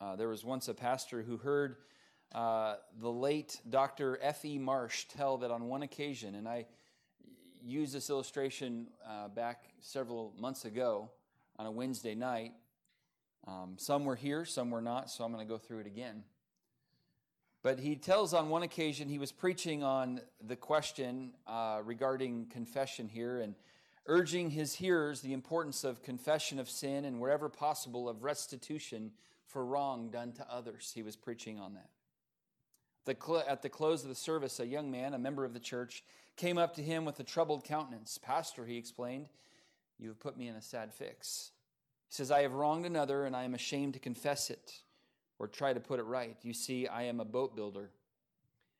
[0.00, 1.76] Uh, there was once a pastor who heard
[2.32, 4.18] uh, the late Dr.
[4.22, 4.58] F.E.
[4.58, 6.66] Marsh tell that on one occasion, and I
[7.62, 11.10] used this illustration uh, back several months ago
[11.58, 12.52] on a Wednesday night.
[13.46, 16.24] Um, some were here, some were not, so I'm going to go through it again.
[17.62, 23.08] But he tells on one occasion he was preaching on the question uh, regarding confession
[23.08, 23.54] here and
[24.06, 29.12] urging his hearers the importance of confession of sin and wherever possible of restitution
[29.44, 30.92] for wrong done to others.
[30.94, 31.90] He was preaching on that.
[33.08, 36.04] At the close of the service, a young man, a member of the church,
[36.36, 38.18] came up to him with a troubled countenance.
[38.18, 39.26] Pastor, he explained,
[39.98, 41.50] you have put me in a sad fix.
[42.08, 44.80] He says, I have wronged another, and I am ashamed to confess it
[45.38, 46.36] or try to put it right.
[46.42, 47.90] You see, I am a boat builder.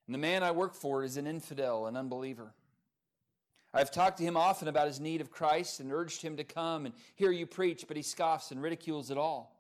[0.07, 2.53] And the man I work for is an infidel, an unbeliever.
[3.73, 6.87] I've talked to him often about his need of Christ and urged him to come
[6.87, 9.60] and hear you preach, but he scoffs and ridicules it all.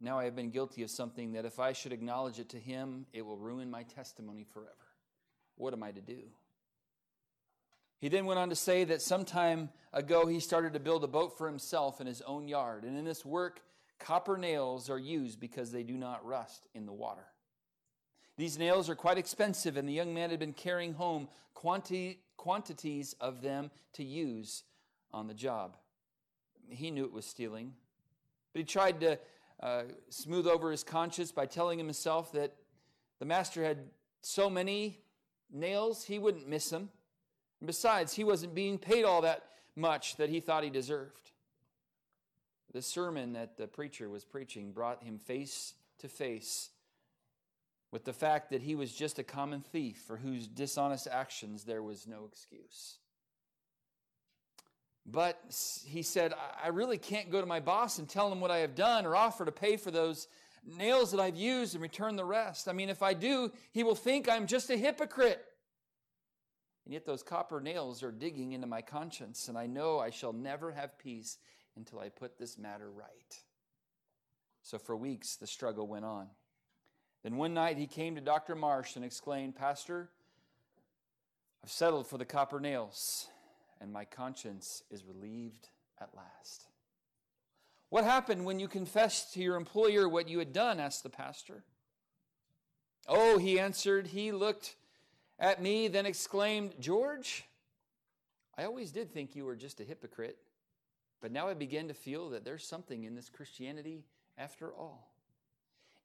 [0.00, 3.06] Now I have been guilty of something that if I should acknowledge it to him,
[3.12, 4.74] it will ruin my testimony forever.
[5.56, 6.20] What am I to do?
[8.00, 11.08] He then went on to say that some time ago he started to build a
[11.08, 12.84] boat for himself in his own yard.
[12.84, 13.60] And in this work,
[13.98, 17.26] Copper nails are used because they do not rust in the water.
[18.36, 23.16] These nails are quite expensive, and the young man had been carrying home quanti- quantities
[23.20, 24.62] of them to use
[25.12, 25.76] on the job.
[26.68, 27.72] He knew it was stealing,
[28.52, 29.18] but he tried to
[29.60, 32.54] uh, smooth over his conscience by telling himself that
[33.18, 33.78] the master had
[34.22, 35.00] so many
[35.52, 36.90] nails, he wouldn't miss them.
[37.60, 39.44] And besides, he wasn't being paid all that
[39.74, 41.32] much that he thought he deserved.
[42.72, 46.70] The sermon that the preacher was preaching brought him face to face
[47.90, 51.82] with the fact that he was just a common thief for whose dishonest actions there
[51.82, 52.98] was no excuse.
[55.10, 55.40] But
[55.86, 58.74] he said, I really can't go to my boss and tell him what I have
[58.74, 60.28] done or offer to pay for those
[60.76, 62.68] nails that I've used and return the rest.
[62.68, 65.42] I mean, if I do, he will think I'm just a hypocrite.
[66.84, 70.32] And yet those copper nails are digging into my conscience, and I know I shall
[70.34, 71.38] never have peace
[71.76, 73.38] until I put this matter right.
[74.62, 76.28] So for weeks, the struggle went on.
[77.22, 78.54] Then one night he came to Dr.
[78.54, 80.10] Marsh and exclaimed, Pastor,
[81.64, 83.28] I've settled for the copper nails,
[83.80, 85.68] and my conscience is relieved
[86.00, 86.66] at last.
[87.90, 90.78] What happened when you confessed to your employer what you had done?
[90.78, 91.64] asked the pastor.
[93.06, 94.08] Oh, he answered.
[94.08, 94.76] He looked
[95.38, 97.44] at me, then exclaimed, George,
[98.56, 100.36] I always did think you were just a hypocrite.
[101.20, 104.04] But now I begin to feel that there's something in this Christianity
[104.36, 105.10] after all.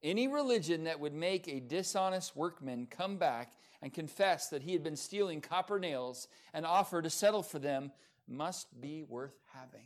[0.04, 4.84] Any religion that would make a dishonest workman come back and confess that he had
[4.84, 7.92] been stealing copper nails and offer to settle for them
[8.28, 9.86] must be worth having.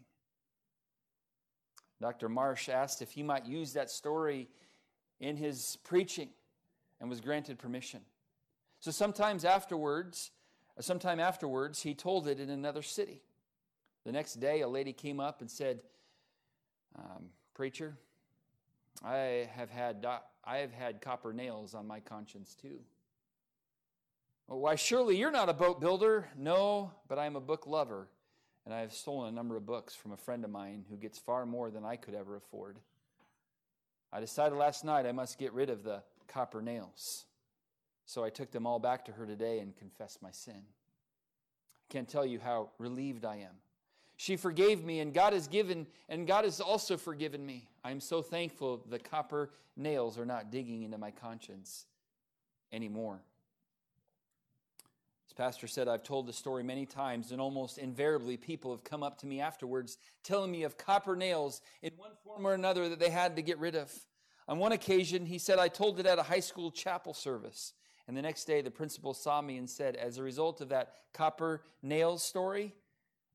[2.02, 2.30] Dr.
[2.30, 4.50] Marsh asked if he might use that story
[5.20, 6.30] in his preaching
[7.00, 8.02] and was granted permission.
[8.80, 10.32] So sometimes afterwards,
[10.80, 13.22] sometime afterwards, he told it in another city.
[14.06, 15.82] The next day, a lady came up and said,
[16.96, 17.98] um, Preacher,
[19.04, 20.06] I have, had
[20.44, 22.80] I have had copper nails on my conscience too.
[24.48, 26.30] Why, surely you're not a boat builder.
[26.38, 28.08] No, but I'm a book lover,
[28.66, 31.20] and I have stolen a number of books from a friend of mine who gets
[31.20, 32.78] far more than I could ever afford.
[34.12, 37.26] I decided last night I must get rid of the copper nails.
[38.06, 40.56] So I took them all back to her today and confessed my sin.
[40.56, 43.56] I can't tell you how relieved I am.
[44.18, 47.70] She forgave me, and God has given, and God has also forgiven me.
[47.84, 51.86] I am so thankful the copper nails are not digging into my conscience
[52.74, 53.22] anymore.
[55.30, 59.04] As Pastor said, I've told the story many times, and almost invariably, people have come
[59.04, 63.00] up to me afterwards telling me of copper nails in one form or another that
[63.00, 63.94] they had to get rid of.
[64.48, 67.74] On one occasion, he said, I told it at a high school chapel service.
[68.08, 70.94] And the next day, the principal saw me and said, As a result of that
[71.14, 72.74] copper nails story,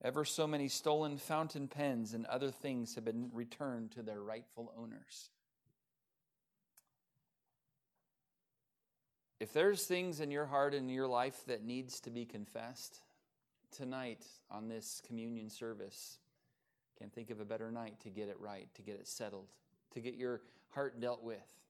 [0.02, 4.72] Ever so many stolen fountain pens and other things have been returned to their rightful
[4.76, 5.30] owners.
[9.38, 13.00] If there's things in your heart and your life that needs to be confessed,
[13.72, 16.18] tonight on this communion service,
[16.98, 19.48] can't think of a better night to get it right, to get it settled,
[19.94, 21.61] to get your heart dealt with.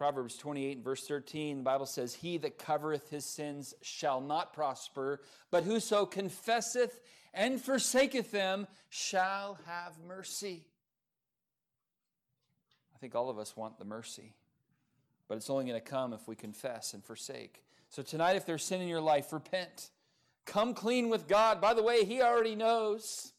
[0.00, 5.20] Proverbs 28 verse 13, the Bible says, He that covereth his sins shall not prosper,
[5.50, 7.02] but whoso confesseth
[7.34, 10.64] and forsaketh them shall have mercy.
[12.94, 14.32] I think all of us want the mercy,
[15.28, 17.62] but it's only going to come if we confess and forsake.
[17.90, 19.90] So tonight, if there's sin in your life, repent.
[20.46, 21.60] Come clean with God.
[21.60, 23.34] By the way, He already knows.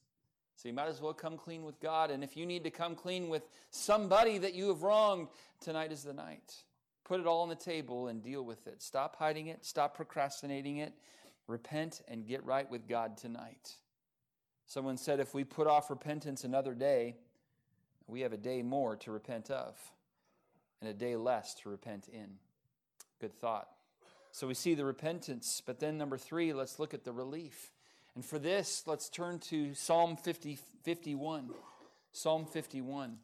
[0.61, 2.11] So you might as well come clean with God.
[2.11, 6.03] And if you need to come clean with somebody that you have wronged, tonight is
[6.03, 6.53] the night.
[7.03, 8.79] Put it all on the table and deal with it.
[8.83, 10.93] Stop hiding it, stop procrastinating it.
[11.47, 13.73] Repent and get right with God tonight.
[14.67, 17.15] Someone said if we put off repentance another day,
[18.05, 19.75] we have a day more to repent of
[20.79, 22.37] and a day less to repent in.
[23.19, 23.67] Good thought.
[24.31, 27.71] So we see the repentance, but then number three, let's look at the relief.
[28.15, 31.49] And for this, let's turn to Psalm 50, 51.
[32.11, 33.17] Psalm 51.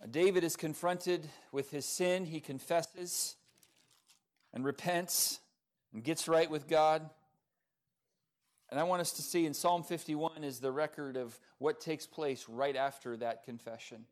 [0.00, 2.24] Uh, David is confronted with his sin.
[2.24, 3.34] He confesses
[4.52, 5.40] and repents
[5.92, 7.10] and gets right with God.
[8.70, 12.06] And I want us to see in Psalm 51 is the record of what takes
[12.06, 14.04] place right after that confession.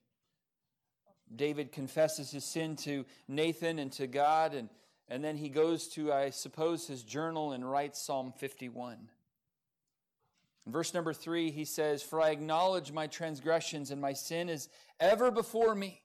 [1.35, 4.69] David confesses his sin to Nathan and to God, and
[5.09, 9.09] and then he goes to, I suppose, his journal and writes Psalm 51.
[10.65, 14.69] In verse number three, he says, For I acknowledge my transgressions, and my sin is
[15.01, 16.03] ever before me.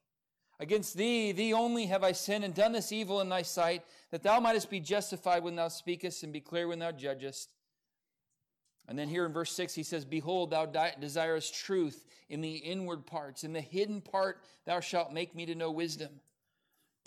[0.60, 4.24] Against thee, thee only have I sinned and done this evil in thy sight, that
[4.24, 7.50] thou mightest be justified when thou speakest and be clear when thou judgest.
[8.88, 13.06] And then here in verse 6, he says, Behold, thou desirest truth in the inward
[13.06, 13.44] parts.
[13.44, 16.10] In the hidden part, thou shalt make me to know wisdom.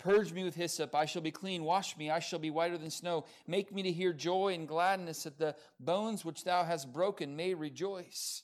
[0.01, 1.63] Purge me with hyssop, I shall be clean.
[1.63, 3.25] Wash me, I shall be whiter than snow.
[3.45, 7.53] Make me to hear joy and gladness, that the bones which thou hast broken may
[7.53, 8.41] rejoice.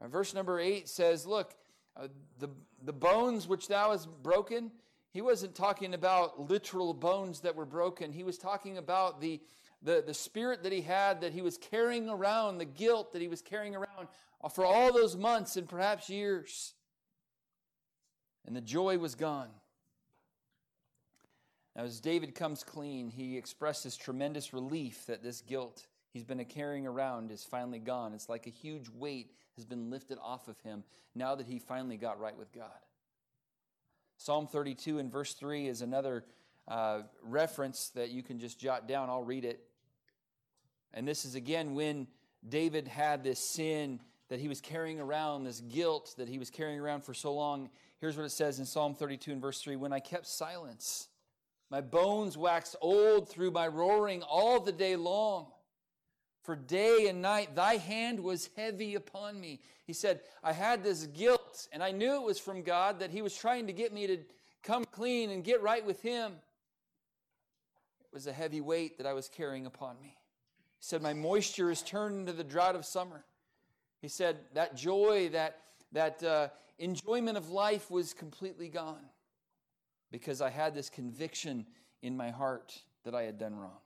[0.00, 1.56] Now, verse number 8 says, Look,
[1.96, 2.06] uh,
[2.38, 2.48] the,
[2.84, 4.70] the bones which thou hast broken,
[5.10, 8.12] he wasn't talking about literal bones that were broken.
[8.12, 9.40] He was talking about the,
[9.82, 13.26] the, the spirit that he had that he was carrying around, the guilt that he
[13.26, 14.06] was carrying around
[14.54, 16.74] for all those months and perhaps years.
[18.46, 19.48] And the joy was gone.
[21.76, 26.86] Now, as David comes clean, he expresses tremendous relief that this guilt he's been carrying
[26.86, 28.12] around is finally gone.
[28.12, 31.96] It's like a huge weight has been lifted off of him now that he finally
[31.96, 32.70] got right with God.
[34.16, 36.24] Psalm 32 and verse 3 is another
[36.68, 39.08] uh, reference that you can just jot down.
[39.08, 39.60] I'll read it.
[40.92, 42.06] And this is again when
[42.46, 46.80] David had this sin that he was carrying around, this guilt that he was carrying
[46.80, 47.70] around for so long.
[48.00, 51.08] Here's what it says in Psalm 32 and verse 3 When I kept silence,
[51.70, 55.46] my bones waxed old through my roaring all the day long.
[56.42, 59.60] For day and night thy hand was heavy upon me.
[59.86, 63.22] He said, I had this guilt, and I knew it was from God that He
[63.22, 64.18] was trying to get me to
[64.62, 66.32] come clean and get right with Him.
[68.00, 70.16] It was a heavy weight that I was carrying upon me.
[70.78, 73.24] He said, My moisture is turned into the drought of summer.
[74.00, 75.58] He said, That joy, that,
[75.92, 76.48] that uh,
[76.78, 79.09] enjoyment of life was completely gone
[80.10, 81.66] because I had this conviction
[82.02, 83.78] in my heart that I had done wrong.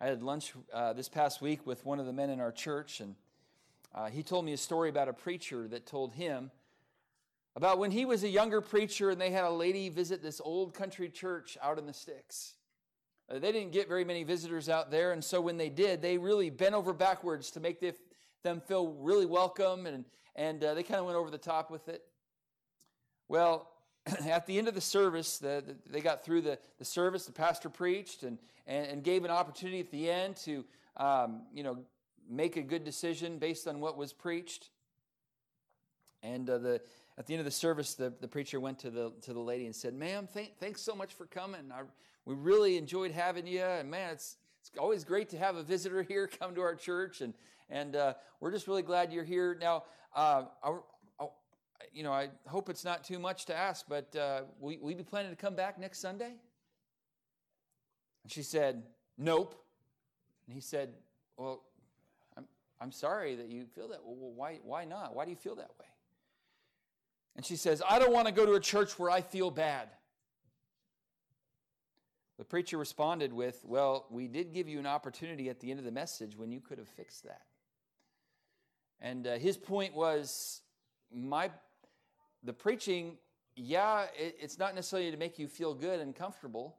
[0.00, 3.00] I had lunch uh, this past week with one of the men in our church,
[3.00, 3.16] and
[3.94, 6.50] uh, he told me a story about a preacher that told him
[7.56, 10.72] about when he was a younger preacher and they had a lady visit this old
[10.72, 12.54] country church out in the sticks.
[13.28, 16.16] Uh, they didn't get very many visitors out there, and so when they did, they
[16.16, 17.92] really bent over backwards to make the,
[18.44, 20.04] them feel really welcome, and,
[20.36, 22.04] and uh, they kind of went over the top with it.
[23.28, 23.68] Well,
[24.28, 27.32] at the end of the service, the, the, they got through the, the service, the
[27.32, 30.64] pastor preached and, and, and gave an opportunity at the end to,
[30.96, 31.78] um, you know,
[32.28, 34.70] make a good decision based on what was preached.
[36.22, 36.80] And uh, the,
[37.16, 39.66] at the end of the service, the, the preacher went to the, to the lady
[39.66, 41.72] and said, Ma'am, thank, thanks so much for coming.
[41.72, 41.82] I,
[42.24, 43.62] we really enjoyed having you.
[43.62, 47.20] And man, it's, it's always great to have a visitor here come to our church.
[47.20, 47.34] And,
[47.70, 49.56] and uh, we're just really glad you're here.
[49.58, 49.84] Now,
[50.14, 50.44] uh,
[51.92, 54.96] you know, I hope it's not too much to ask, but uh, will, will you
[54.96, 56.32] be planning to come back next Sunday?
[58.22, 58.82] And she said,
[59.16, 59.54] Nope.
[60.46, 60.90] And he said,
[61.36, 61.62] Well,
[62.36, 62.44] I'm,
[62.80, 64.00] I'm sorry that you feel that.
[64.04, 65.14] Well, why, why not?
[65.14, 65.86] Why do you feel that way?
[67.36, 69.88] And she says, I don't want to go to a church where I feel bad.
[72.38, 75.84] The preacher responded with, Well, we did give you an opportunity at the end of
[75.84, 77.42] the message when you could have fixed that.
[79.00, 80.62] And uh, his point was,
[81.12, 81.50] my
[82.42, 83.16] the preaching,
[83.56, 86.76] yeah, it, it's not necessarily to make you feel good and comfortable.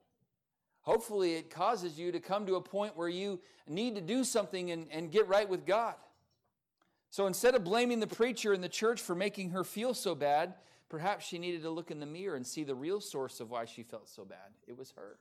[0.82, 4.72] Hopefully, it causes you to come to a point where you need to do something
[4.72, 5.96] and, and get right with God.
[7.12, 10.54] So instead of blaming the preacher and the church for making her feel so bad,
[10.90, 13.66] perhaps she needed to look in the mirror and see the real source of why
[13.66, 14.52] she felt so bad.
[14.68, 15.18] It was her.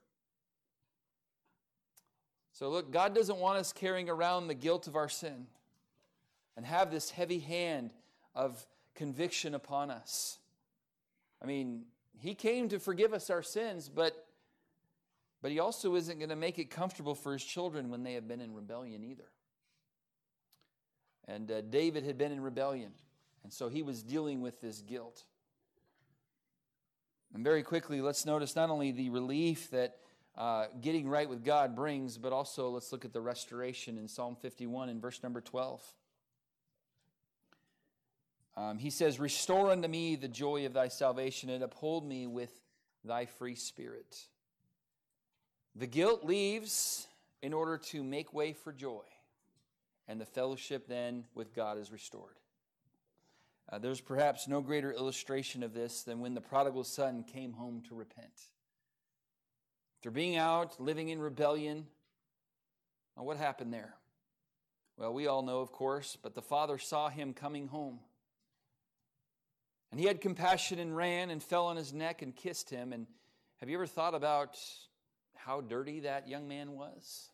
[2.53, 5.47] So, look, God doesn't want us carrying around the guilt of our sin
[6.57, 7.93] and have this heavy hand
[8.35, 8.67] of
[8.99, 10.39] conviction upon us.
[11.41, 11.85] I mean,
[12.19, 14.27] he came to forgive us our sins, but
[15.41, 18.27] but he also isn't going to make it comfortable for his children when they have
[18.27, 19.31] been in rebellion either.
[21.29, 22.91] And uh, David had been in rebellion,
[23.45, 25.23] and so he was dealing with this guilt.
[27.33, 29.99] And very quickly, let's notice not only the relief that
[30.37, 34.35] uh, getting right with God brings, but also let's look at the restoration in Psalm
[34.35, 35.83] 51 in verse number 12.
[38.59, 42.51] Um, he says, Restore unto me the joy of thy salvation and uphold me with
[43.05, 44.19] thy free spirit.
[45.77, 47.07] The guilt leaves
[47.41, 49.05] in order to make way for joy,
[50.09, 52.35] and the fellowship then with God is restored.
[53.71, 57.81] Uh, there's perhaps no greater illustration of this than when the prodigal son came home
[57.89, 58.27] to repent.
[59.99, 61.87] After being out, living in rebellion,
[63.15, 63.95] well, what happened there?
[64.97, 68.01] Well, we all know, of course, but the father saw him coming home.
[69.91, 72.93] And he had compassion and ran and fell on his neck and kissed him.
[72.93, 73.07] And
[73.59, 74.59] have you ever thought about
[75.35, 77.31] how dirty that young man was?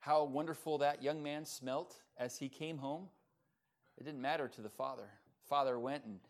[0.00, 3.08] How wonderful that young man smelt as he came home?
[3.98, 5.08] It didn't matter to the father.
[5.48, 6.20] Father went and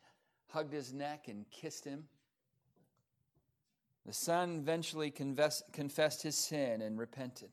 [0.48, 2.04] hugged his neck and kissed him.
[4.04, 7.50] The son eventually confessed his sin and repented.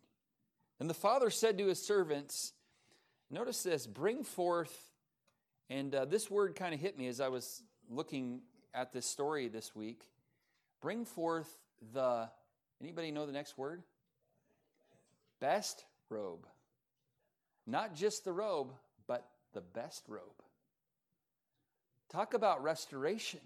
[0.79, 2.53] And the father said to his servants,
[3.29, 4.88] Notice this, bring forth,
[5.69, 8.41] and uh, this word kind of hit me as I was looking
[8.73, 10.01] at this story this week.
[10.81, 11.49] Bring forth
[11.93, 12.29] the,
[12.81, 13.83] anybody know the next word?
[15.39, 16.47] Best robe.
[17.67, 18.71] Not just the robe,
[19.07, 20.21] but the best robe.
[22.09, 23.41] Talk about restoration.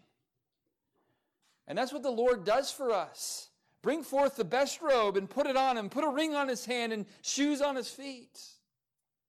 [1.67, 3.49] And that's what the Lord does for us.
[3.81, 6.65] Bring forth the best robe and put it on him, put a ring on his
[6.65, 8.41] hand and shoes on his feet.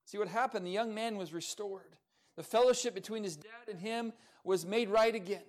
[0.04, 0.64] See what happened?
[0.64, 1.96] The young man was restored.
[2.36, 4.12] The fellowship between his dad and him
[4.42, 5.44] was made right again.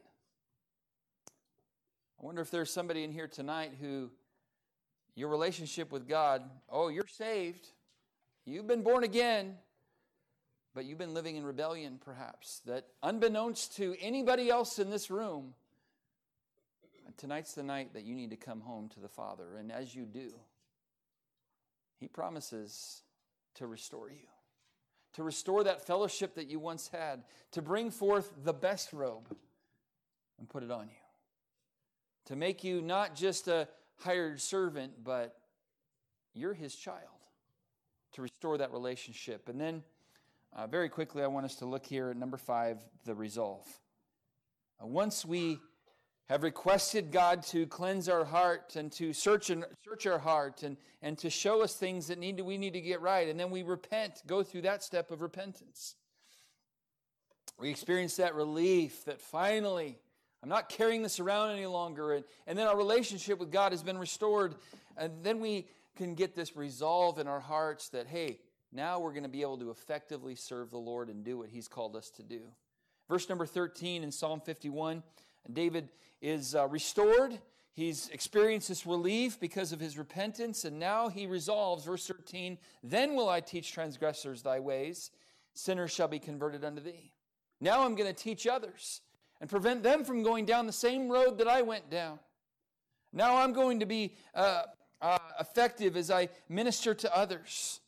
[2.20, 4.12] I wonder if there's somebody in here tonight who
[5.16, 7.68] your relationship with God, oh, you're saved,
[8.46, 9.56] you've been born again,
[10.74, 15.54] but you've been living in rebellion, perhaps, that unbeknownst to anybody else in this room,
[17.18, 19.56] tonight's the night that you need to come home to the Father.
[19.58, 20.34] And as you do,
[22.00, 23.04] He promises
[23.56, 24.28] to restore you,
[25.16, 29.34] to restore that fellowship that you once had, to bring forth the best robe
[30.38, 30.96] and put it on you,
[32.26, 35.38] to make you not just a hired servant, but
[36.34, 37.00] you're His child,
[38.12, 39.48] to restore that relationship.
[39.48, 39.84] And then,
[40.54, 43.66] uh, very quickly, I want us to look here at number five the resolve.
[44.84, 45.60] Uh, once we
[46.30, 50.78] have requested God to cleanse our heart and to search and search our heart and,
[51.02, 53.52] and to show us things that need to, we need to get right, and then
[53.52, 55.96] we repent, go through that step of repentance.
[57.60, 60.00] We experience that relief that finally
[60.46, 63.82] I'm not carrying this around any longer, and, and then our relationship with God has
[63.82, 64.54] been restored,
[64.96, 65.66] and then we
[65.96, 68.38] can get this resolve in our hearts that hey,
[68.72, 71.68] now we're going to be able to effectively serve the Lord and do what He's
[71.68, 72.42] called us to do.
[73.10, 75.02] Verse number 13 in Psalm 51
[75.52, 75.90] David
[76.22, 77.40] is uh, restored.
[77.74, 83.16] He's experienced this relief because of his repentance, and now he resolves, verse 13, Then
[83.16, 85.12] will I teach transgressors thy ways,
[85.54, 87.12] sinners shall be converted unto thee.
[87.60, 89.02] Now I'm going to teach others
[89.42, 92.20] and prevent them from going down the same road that I went down.
[93.12, 94.64] Now I'm going to be uh,
[95.02, 97.80] uh, effective as I minister to others.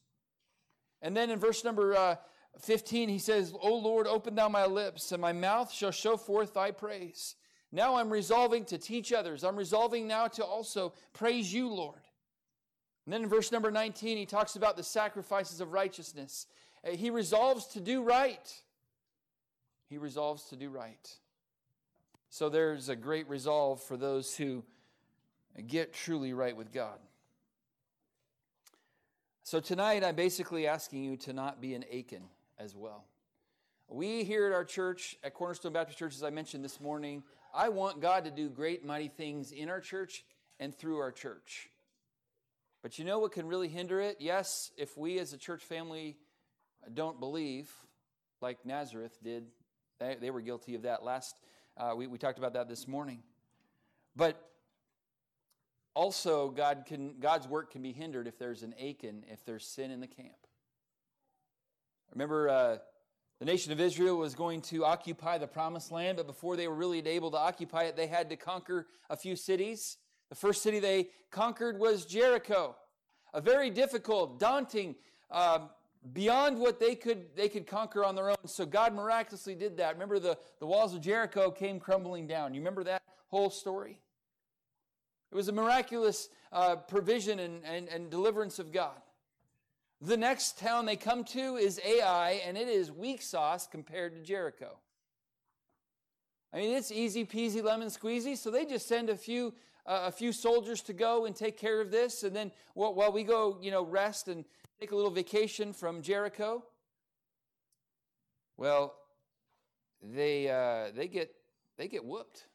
[1.02, 2.16] And then in verse number uh,
[2.60, 6.54] 15, he says, O Lord, open thou my lips, and my mouth shall show forth
[6.54, 7.36] thy praise.
[7.72, 9.44] Now I'm resolving to teach others.
[9.44, 12.00] I'm resolving now to also praise you, Lord.
[13.06, 16.48] And then in verse number 19, he talks about the sacrifices of righteousness.
[16.86, 18.54] Uh, he resolves to do right.
[19.90, 21.10] He resolves to do right.
[22.30, 24.64] So there's a great resolve for those who
[25.68, 27.00] get truly right with God.
[29.44, 32.24] So tonight, I'm basically asking you to not be an Achan
[32.60, 33.06] as well.
[33.88, 37.24] We here at our church, at Cornerstone Baptist Church, as I mentioned this morning,
[37.58, 40.24] I want God to do great, mighty things in our church
[40.60, 41.72] and through our church.
[42.84, 44.18] But you know what can really hinder it?
[44.20, 46.18] Yes, if we as a church family
[46.94, 47.72] don't believe,
[48.42, 49.46] like Nazareth did,
[50.00, 51.36] they, they were guilty of that last,
[51.78, 53.24] uh, we, we talked about that this morning.
[54.16, 54.40] But
[55.96, 59.90] also, God can, God's work can be hindered if there's an Achan, if there's sin
[59.90, 60.38] in the camp.
[62.14, 62.78] Remember, uh,
[63.40, 66.76] the nation of Israel was going to occupy the promised land, but before they were
[66.76, 69.98] really able to occupy it, they had to conquer a few cities.
[70.30, 72.76] The first city they conquered was Jericho,
[73.34, 74.96] a very difficult, daunting,
[75.30, 75.60] uh,
[76.14, 78.38] beyond what they could they could conquer on their own.
[78.46, 79.94] So God miraculously did that.
[79.94, 82.54] Remember, the, the walls of Jericho came crumbling down.
[82.54, 84.00] You remember that whole story?
[85.32, 88.96] It was a miraculous uh, provision and, and, and deliverance of God.
[90.02, 94.22] The next town they come to is Ai, and it is weak sauce compared to
[94.22, 94.78] Jericho.
[96.54, 99.54] I mean, it's easy peasy lemon squeezy, so they just send a few
[99.88, 103.24] uh, a few soldiers to go and take care of this, and then while, we
[103.24, 104.44] go, you know, rest and
[104.80, 106.62] take a little vacation from Jericho.
[108.58, 108.96] Well,
[110.02, 111.34] they uh, they get
[111.78, 112.47] they get whooped.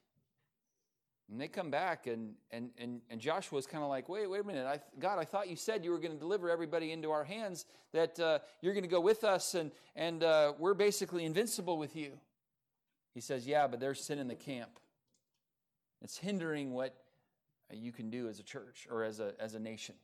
[1.33, 4.45] And they come back, and, and, and, and Joshua's kind of like, wait, wait a
[4.45, 4.66] minute.
[4.66, 7.64] I, God, I thought you said you were going to deliver everybody into our hands,
[7.93, 11.97] that uh, you're going to go with us, and, and uh, we're basically invincible with
[11.97, 12.18] you.
[13.14, 14.78] He says, yeah, but there's sin in the camp.
[16.03, 16.95] It's hindering what
[17.72, 19.95] you can do as a church or as a, as a nation.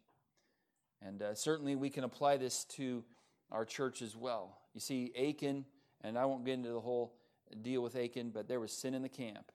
[1.03, 3.05] And uh, certainly we can apply this to
[3.53, 4.57] our church as well.
[4.73, 5.67] You see, Achan,
[6.01, 7.13] and I won't get into the whole
[7.61, 9.53] deal with Achan, but there was sin in the camp.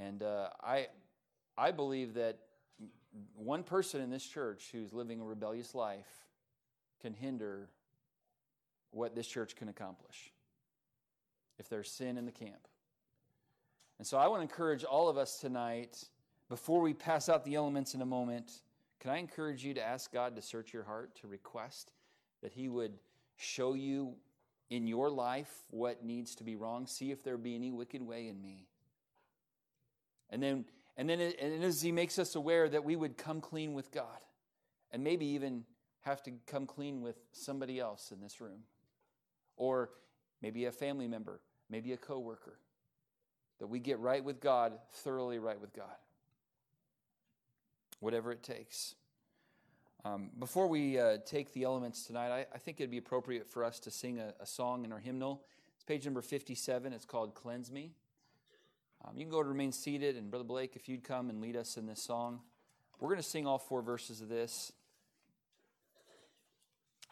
[0.00, 0.88] And uh, I,
[1.56, 2.38] I believe that
[3.34, 6.06] one person in this church who's living a rebellious life
[7.00, 7.68] can hinder
[8.90, 10.32] what this church can accomplish
[11.58, 12.68] if there's sin in the camp.
[13.98, 16.04] And so I want to encourage all of us tonight,
[16.48, 18.62] before we pass out the elements in a moment,
[19.00, 21.92] can I encourage you to ask God to search your heart, to request
[22.42, 22.98] that He would
[23.36, 24.14] show you
[24.70, 26.86] in your life what needs to be wrong?
[26.86, 28.66] See if there be any wicked way in me.
[30.30, 30.64] And then,
[30.96, 33.90] and then it, and as He makes us aware that we would come clean with
[33.90, 34.18] God
[34.90, 35.64] and maybe even
[36.00, 38.60] have to come clean with somebody else in this room
[39.56, 39.90] or
[40.40, 42.58] maybe a family member, maybe a coworker.
[43.58, 45.96] That we get right with God, thoroughly right with God.
[47.98, 48.94] Whatever it takes.
[50.04, 53.64] Um, before we uh, take the elements tonight, I, I, think it'd be appropriate for
[53.64, 55.42] us to sing a, a, song in our hymnal.
[55.74, 56.92] It's page number 57.
[56.92, 57.90] It's called Cleanse Me.
[59.04, 61.56] Um, you can go to remain seated, and Brother Blake, if you'd come and lead
[61.56, 62.40] us in this song.
[62.98, 64.72] We're going to sing all four verses of this.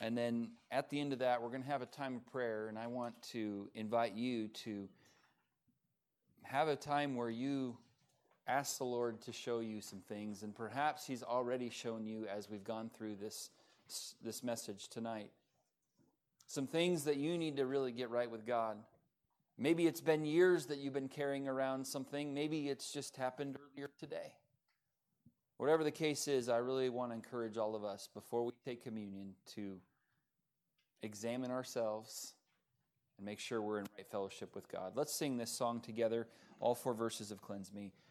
[0.01, 2.69] And then at the end of that, we're going to have a time of prayer,
[2.69, 4.89] and I want to invite you to
[6.43, 7.79] have a time where you
[8.49, 12.51] ask the Lord to show you some things, and perhaps He's already shown you as
[12.51, 13.51] we've gone through this,
[14.23, 15.31] this message tonight.
[16.47, 18.77] Some things that you need to really get right with God.
[19.59, 23.91] Maybe it's been years that you've been carrying around something, maybe it's just happened earlier
[23.99, 24.35] today.
[25.57, 28.83] Whatever the case is, I really want to encourage all of us before we take
[28.83, 29.79] communion to
[31.03, 32.35] examine ourselves
[33.17, 34.93] and make sure we're in right fellowship with God.
[34.95, 36.29] Let's sing this song together,
[36.61, 37.93] all four verses of Cleanse Me.